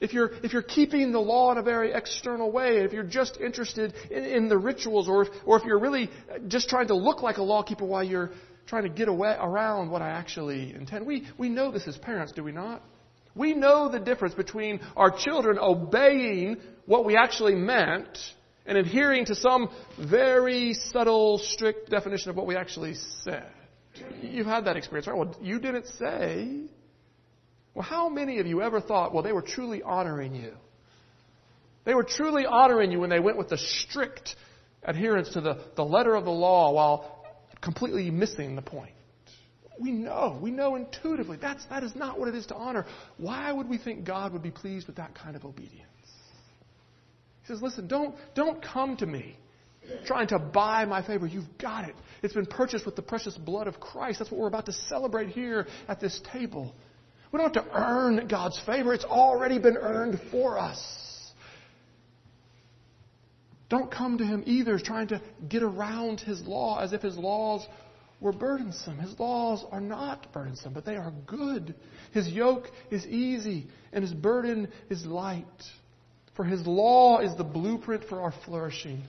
if 0.00 0.12
you're, 0.12 0.32
if 0.42 0.52
you're 0.52 0.62
keeping 0.62 1.12
the 1.12 1.20
law 1.20 1.52
in 1.52 1.58
a 1.58 1.62
very 1.62 1.92
external 1.92 2.50
way, 2.50 2.78
if 2.78 2.92
you're 2.92 3.02
just 3.02 3.38
interested 3.38 3.94
in, 4.10 4.24
in 4.24 4.48
the 4.48 4.56
rituals, 4.56 5.08
or 5.08 5.28
or 5.44 5.58
if 5.58 5.64
you're 5.64 5.78
really 5.78 6.10
just 6.48 6.68
trying 6.68 6.88
to 6.88 6.94
look 6.94 7.22
like 7.22 7.36
a 7.36 7.42
lawkeeper 7.42 7.84
while 7.84 8.02
you're 8.02 8.30
trying 8.66 8.84
to 8.84 8.88
get 8.88 9.08
away 9.08 9.36
around 9.38 9.90
what 9.90 10.00
I 10.00 10.10
actually 10.10 10.72
intend. 10.72 11.04
We, 11.04 11.26
we 11.36 11.48
know 11.48 11.72
this 11.72 11.88
as 11.88 11.98
parents, 11.98 12.32
do 12.32 12.44
we 12.44 12.52
not? 12.52 12.82
We 13.34 13.52
know 13.52 13.88
the 13.88 13.98
difference 13.98 14.34
between 14.34 14.80
our 14.96 15.10
children 15.10 15.58
obeying 15.58 16.58
what 16.86 17.04
we 17.04 17.16
actually 17.16 17.56
meant 17.56 18.16
and 18.66 18.78
adhering 18.78 19.24
to 19.26 19.34
some 19.34 19.68
very 19.98 20.74
subtle, 20.74 21.38
strict 21.38 21.90
definition 21.90 22.30
of 22.30 22.36
what 22.36 22.46
we 22.46 22.56
actually 22.56 22.94
said. 23.22 23.50
You've 24.22 24.46
had 24.46 24.66
that 24.66 24.76
experience, 24.76 25.08
right? 25.08 25.16
Well, 25.16 25.36
you 25.42 25.58
didn't 25.58 25.86
say. 25.98 26.60
Well, 27.74 27.84
how 27.84 28.08
many 28.08 28.38
of 28.38 28.46
you 28.46 28.62
ever 28.62 28.80
thought, 28.80 29.14
well, 29.14 29.22
they 29.22 29.32
were 29.32 29.42
truly 29.42 29.82
honoring 29.82 30.34
you? 30.34 30.52
They 31.84 31.94
were 31.94 32.04
truly 32.04 32.46
honoring 32.46 32.92
you 32.92 33.00
when 33.00 33.10
they 33.10 33.20
went 33.20 33.38
with 33.38 33.48
the 33.48 33.58
strict 33.58 34.36
adherence 34.82 35.30
to 35.30 35.40
the, 35.40 35.64
the 35.76 35.84
letter 35.84 36.14
of 36.14 36.24
the 36.24 36.30
law 36.30 36.72
while 36.72 37.24
completely 37.60 38.10
missing 38.10 38.56
the 38.56 38.62
point. 38.62 38.92
We 39.80 39.92
know, 39.92 40.38
we 40.40 40.50
know 40.50 40.76
intuitively 40.76 41.38
that's, 41.40 41.64
that 41.66 41.82
is 41.82 41.96
not 41.96 42.18
what 42.18 42.28
it 42.28 42.34
is 42.34 42.46
to 42.46 42.54
honor. 42.54 42.84
Why 43.16 43.50
would 43.50 43.68
we 43.68 43.78
think 43.78 44.04
God 44.04 44.32
would 44.32 44.42
be 44.42 44.50
pleased 44.50 44.86
with 44.86 44.96
that 44.96 45.14
kind 45.14 45.36
of 45.36 45.44
obedience? 45.44 45.86
He 47.42 47.46
says, 47.46 47.62
listen, 47.62 47.88
don't, 47.88 48.14
don't 48.34 48.62
come 48.62 48.96
to 48.98 49.06
me 49.06 49.38
trying 50.06 50.28
to 50.28 50.38
buy 50.38 50.84
my 50.84 51.04
favor. 51.04 51.26
You've 51.26 51.58
got 51.58 51.88
it. 51.88 51.94
It's 52.22 52.34
been 52.34 52.46
purchased 52.46 52.84
with 52.84 52.96
the 52.96 53.02
precious 53.02 53.36
blood 53.36 53.66
of 53.66 53.80
Christ. 53.80 54.18
That's 54.18 54.30
what 54.30 54.40
we're 54.40 54.48
about 54.48 54.66
to 54.66 54.72
celebrate 54.72 55.30
here 55.30 55.66
at 55.88 55.98
this 55.98 56.20
table. 56.32 56.74
We 57.32 57.38
don't 57.38 57.54
have 57.54 57.64
to 57.64 57.72
earn 57.72 58.26
God's 58.28 58.60
favor. 58.66 58.92
It's 58.92 59.04
already 59.04 59.58
been 59.58 59.76
earned 59.76 60.20
for 60.30 60.58
us. 60.58 60.80
Don't 63.68 63.90
come 63.90 64.18
to 64.18 64.24
him 64.24 64.42
either 64.46 64.78
trying 64.78 65.08
to 65.08 65.22
get 65.48 65.62
around 65.62 66.20
his 66.20 66.42
law 66.42 66.80
as 66.80 66.92
if 66.92 67.02
his 67.02 67.16
laws 67.16 67.64
were 68.20 68.32
burdensome. 68.32 68.98
His 68.98 69.18
laws 69.18 69.64
are 69.70 69.80
not 69.80 70.32
burdensome, 70.32 70.72
but 70.72 70.84
they 70.84 70.96
are 70.96 71.12
good. 71.26 71.74
His 72.12 72.28
yoke 72.28 72.68
is 72.90 73.06
easy 73.06 73.68
and 73.92 74.02
his 74.02 74.12
burden 74.12 74.68
is 74.90 75.06
light. 75.06 75.46
For 76.34 76.44
his 76.44 76.66
law 76.66 77.20
is 77.20 77.36
the 77.36 77.44
blueprint 77.44 78.04
for 78.08 78.20
our 78.20 78.34
flourishing. 78.44 79.02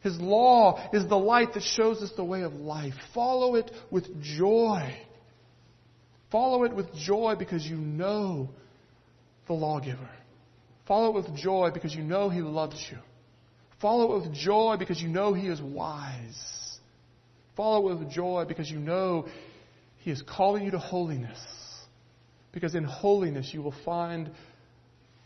His 0.00 0.18
law 0.18 0.88
is 0.92 1.06
the 1.06 1.18
light 1.18 1.54
that 1.54 1.62
shows 1.62 2.02
us 2.02 2.12
the 2.16 2.24
way 2.24 2.42
of 2.42 2.54
life. 2.54 2.94
Follow 3.14 3.54
it 3.54 3.70
with 3.90 4.20
joy. 4.22 4.96
Follow 6.30 6.64
it 6.64 6.74
with 6.74 6.94
joy 6.94 7.34
because 7.38 7.66
you 7.66 7.76
know 7.76 8.50
the 9.46 9.54
lawgiver. 9.54 10.10
Follow 10.86 11.10
it 11.10 11.14
with 11.14 11.36
joy 11.36 11.70
because 11.72 11.94
you 11.94 12.02
know 12.02 12.28
he 12.28 12.40
loves 12.40 12.82
you. 12.90 12.98
Follow 13.80 14.16
it 14.16 14.24
with 14.24 14.34
joy 14.34 14.76
because 14.78 15.00
you 15.00 15.08
know 15.08 15.32
He 15.34 15.46
is 15.46 15.60
wise. 15.60 16.78
Follow 17.56 17.90
it 17.90 17.98
with 17.98 18.10
joy 18.10 18.44
because 18.46 18.70
you 18.70 18.78
know 18.78 19.26
He 19.98 20.10
is 20.10 20.22
calling 20.22 20.64
you 20.64 20.72
to 20.72 20.78
holiness. 20.78 21.38
Because 22.52 22.74
in 22.74 22.84
holiness 22.84 23.50
you 23.52 23.62
will 23.62 23.74
find 23.84 24.30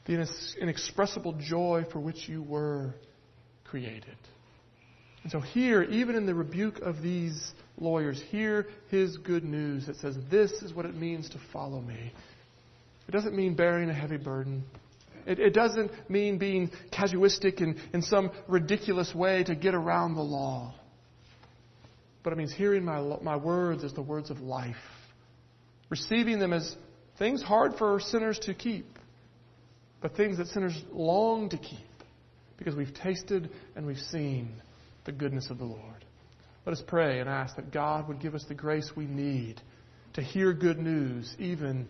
the 0.04 0.26
inexpressible 0.60 1.34
joy 1.40 1.86
for 1.90 2.00
which 2.00 2.28
you 2.28 2.42
were 2.42 2.94
created. 3.64 4.16
And 5.22 5.30
so, 5.30 5.38
here, 5.38 5.84
even 5.84 6.16
in 6.16 6.26
the 6.26 6.34
rebuke 6.34 6.80
of 6.80 7.00
these 7.00 7.52
lawyers, 7.78 8.22
hear 8.30 8.66
his 8.88 9.16
good 9.18 9.44
news 9.44 9.86
that 9.86 9.96
says, 9.96 10.16
This 10.30 10.52
is 10.62 10.72
what 10.72 10.86
it 10.86 10.94
means 10.94 11.30
to 11.30 11.38
follow 11.52 11.80
me. 11.80 12.12
It 13.08 13.10
doesn't 13.12 13.34
mean 13.34 13.54
bearing 13.54 13.90
a 13.90 13.94
heavy 13.94 14.16
burden. 14.16 14.64
It, 15.26 15.38
it 15.38 15.54
doesn't 15.54 15.92
mean 16.10 16.38
being 16.38 16.70
casuistic 16.92 17.60
in, 17.60 17.80
in 17.92 18.02
some 18.02 18.30
ridiculous 18.48 19.14
way 19.14 19.44
to 19.44 19.54
get 19.54 19.74
around 19.74 20.14
the 20.14 20.22
law. 20.22 20.74
But 22.22 22.32
it 22.32 22.36
means 22.36 22.52
hearing 22.52 22.84
my, 22.84 23.00
my 23.22 23.36
words 23.36 23.84
as 23.84 23.92
the 23.92 24.02
words 24.02 24.30
of 24.30 24.40
life, 24.40 24.76
receiving 25.90 26.38
them 26.38 26.52
as 26.52 26.74
things 27.18 27.42
hard 27.42 27.74
for 27.76 28.00
sinners 28.00 28.38
to 28.40 28.54
keep, 28.54 28.86
but 30.00 30.16
things 30.16 30.38
that 30.38 30.48
sinners 30.48 30.80
long 30.92 31.48
to 31.50 31.56
keep 31.56 31.78
because 32.58 32.74
we've 32.74 32.94
tasted 32.94 33.50
and 33.74 33.86
we've 33.86 33.98
seen 33.98 34.50
the 35.04 35.12
goodness 35.12 35.50
of 35.50 35.58
the 35.58 35.64
Lord. 35.64 36.04
Let 36.64 36.72
us 36.74 36.82
pray 36.86 37.18
and 37.18 37.28
ask 37.28 37.56
that 37.56 37.72
God 37.72 38.06
would 38.08 38.20
give 38.20 38.34
us 38.34 38.44
the 38.46 38.54
grace 38.54 38.92
we 38.94 39.06
need 39.06 39.60
to 40.14 40.22
hear 40.22 40.52
good 40.52 40.78
news 40.78 41.34
even 41.38 41.88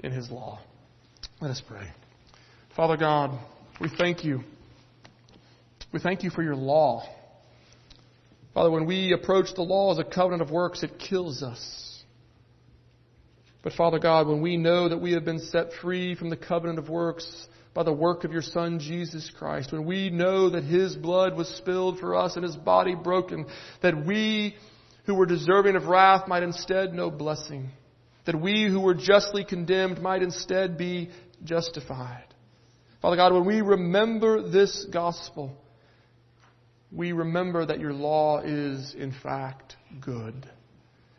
in 0.00 0.12
His 0.12 0.30
law. 0.30 0.60
Let 1.40 1.50
us 1.50 1.62
pray. 1.66 1.88
Father 2.76 2.96
God, 2.96 3.38
we 3.80 3.88
thank 3.96 4.24
you. 4.24 4.42
We 5.92 6.00
thank 6.00 6.22
you 6.22 6.30
for 6.30 6.42
your 6.42 6.56
law. 6.56 7.04
Father, 8.54 8.70
when 8.70 8.86
we 8.86 9.12
approach 9.12 9.54
the 9.54 9.62
law 9.62 9.92
as 9.92 9.98
a 9.98 10.04
covenant 10.04 10.42
of 10.42 10.50
works, 10.50 10.82
it 10.82 10.98
kills 10.98 11.42
us. 11.42 12.02
But 13.62 13.72
Father 13.74 13.98
God, 13.98 14.26
when 14.26 14.42
we 14.42 14.56
know 14.56 14.88
that 14.88 15.00
we 15.00 15.12
have 15.12 15.24
been 15.24 15.38
set 15.38 15.72
free 15.80 16.14
from 16.16 16.28
the 16.30 16.36
covenant 16.36 16.78
of 16.78 16.88
works 16.88 17.46
by 17.74 17.82
the 17.82 17.92
work 17.92 18.24
of 18.24 18.32
your 18.32 18.42
Son, 18.42 18.78
Jesus 18.78 19.30
Christ, 19.38 19.72
when 19.72 19.86
we 19.86 20.10
know 20.10 20.50
that 20.50 20.64
His 20.64 20.94
blood 20.94 21.36
was 21.36 21.48
spilled 21.48 21.98
for 21.98 22.14
us 22.14 22.36
and 22.36 22.44
His 22.44 22.56
body 22.56 22.94
broken, 22.94 23.46
that 23.80 24.06
we 24.06 24.56
who 25.04 25.14
were 25.14 25.26
deserving 25.26 25.76
of 25.76 25.86
wrath 25.86 26.28
might 26.28 26.42
instead 26.42 26.92
know 26.92 27.10
blessing, 27.10 27.70
that 28.26 28.40
we 28.40 28.64
who 28.64 28.80
were 28.80 28.94
justly 28.94 29.44
condemned 29.44 30.00
might 30.00 30.22
instead 30.22 30.76
be 30.76 31.10
justified. 31.44 32.26
Father 33.00 33.16
God, 33.16 33.32
when 33.32 33.44
we 33.44 33.62
remember 33.62 34.48
this 34.48 34.86
gospel, 34.92 35.56
we 36.92 37.12
remember 37.12 37.66
that 37.66 37.80
your 37.80 37.92
law 37.92 38.40
is, 38.40 38.94
in 38.94 39.12
fact, 39.12 39.76
good. 40.00 40.46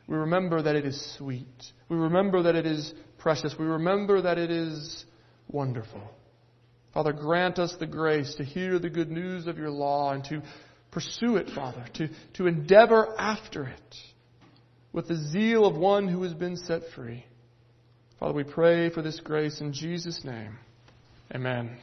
We 0.07 0.15
remember 0.15 0.61
that 0.61 0.75
it 0.75 0.85
is 0.85 1.15
sweet. 1.17 1.47
We 1.89 1.97
remember 1.97 2.43
that 2.43 2.55
it 2.55 2.65
is 2.65 2.93
precious. 3.17 3.55
We 3.57 3.65
remember 3.65 4.21
that 4.21 4.37
it 4.37 4.51
is 4.51 5.03
wonderful. 5.47 6.01
Father, 6.93 7.11
grant 7.11 7.57
us 7.57 7.75
the 7.79 7.87
grace 7.87 8.35
to 8.35 8.43
hear 8.43 8.77
the 8.77 8.89
good 8.89 9.09
news 9.09 9.47
of 9.47 9.57
your 9.57 9.71
law 9.71 10.11
and 10.13 10.23
to 10.25 10.41
pursue 10.91 11.37
it, 11.37 11.49
Father, 11.49 11.83
to, 11.95 12.09
to 12.33 12.47
endeavor 12.47 13.15
after 13.19 13.65
it 13.65 13.95
with 14.91 15.07
the 15.07 15.15
zeal 15.15 15.65
of 15.65 15.75
one 15.75 16.07
who 16.07 16.21
has 16.21 16.33
been 16.33 16.55
set 16.55 16.83
free. 16.95 17.25
Father, 18.19 18.33
we 18.33 18.43
pray 18.43 18.89
for 18.89 19.01
this 19.01 19.19
grace 19.19 19.59
in 19.59 19.73
Jesus' 19.73 20.23
name. 20.23 20.59
Amen. 21.33 21.77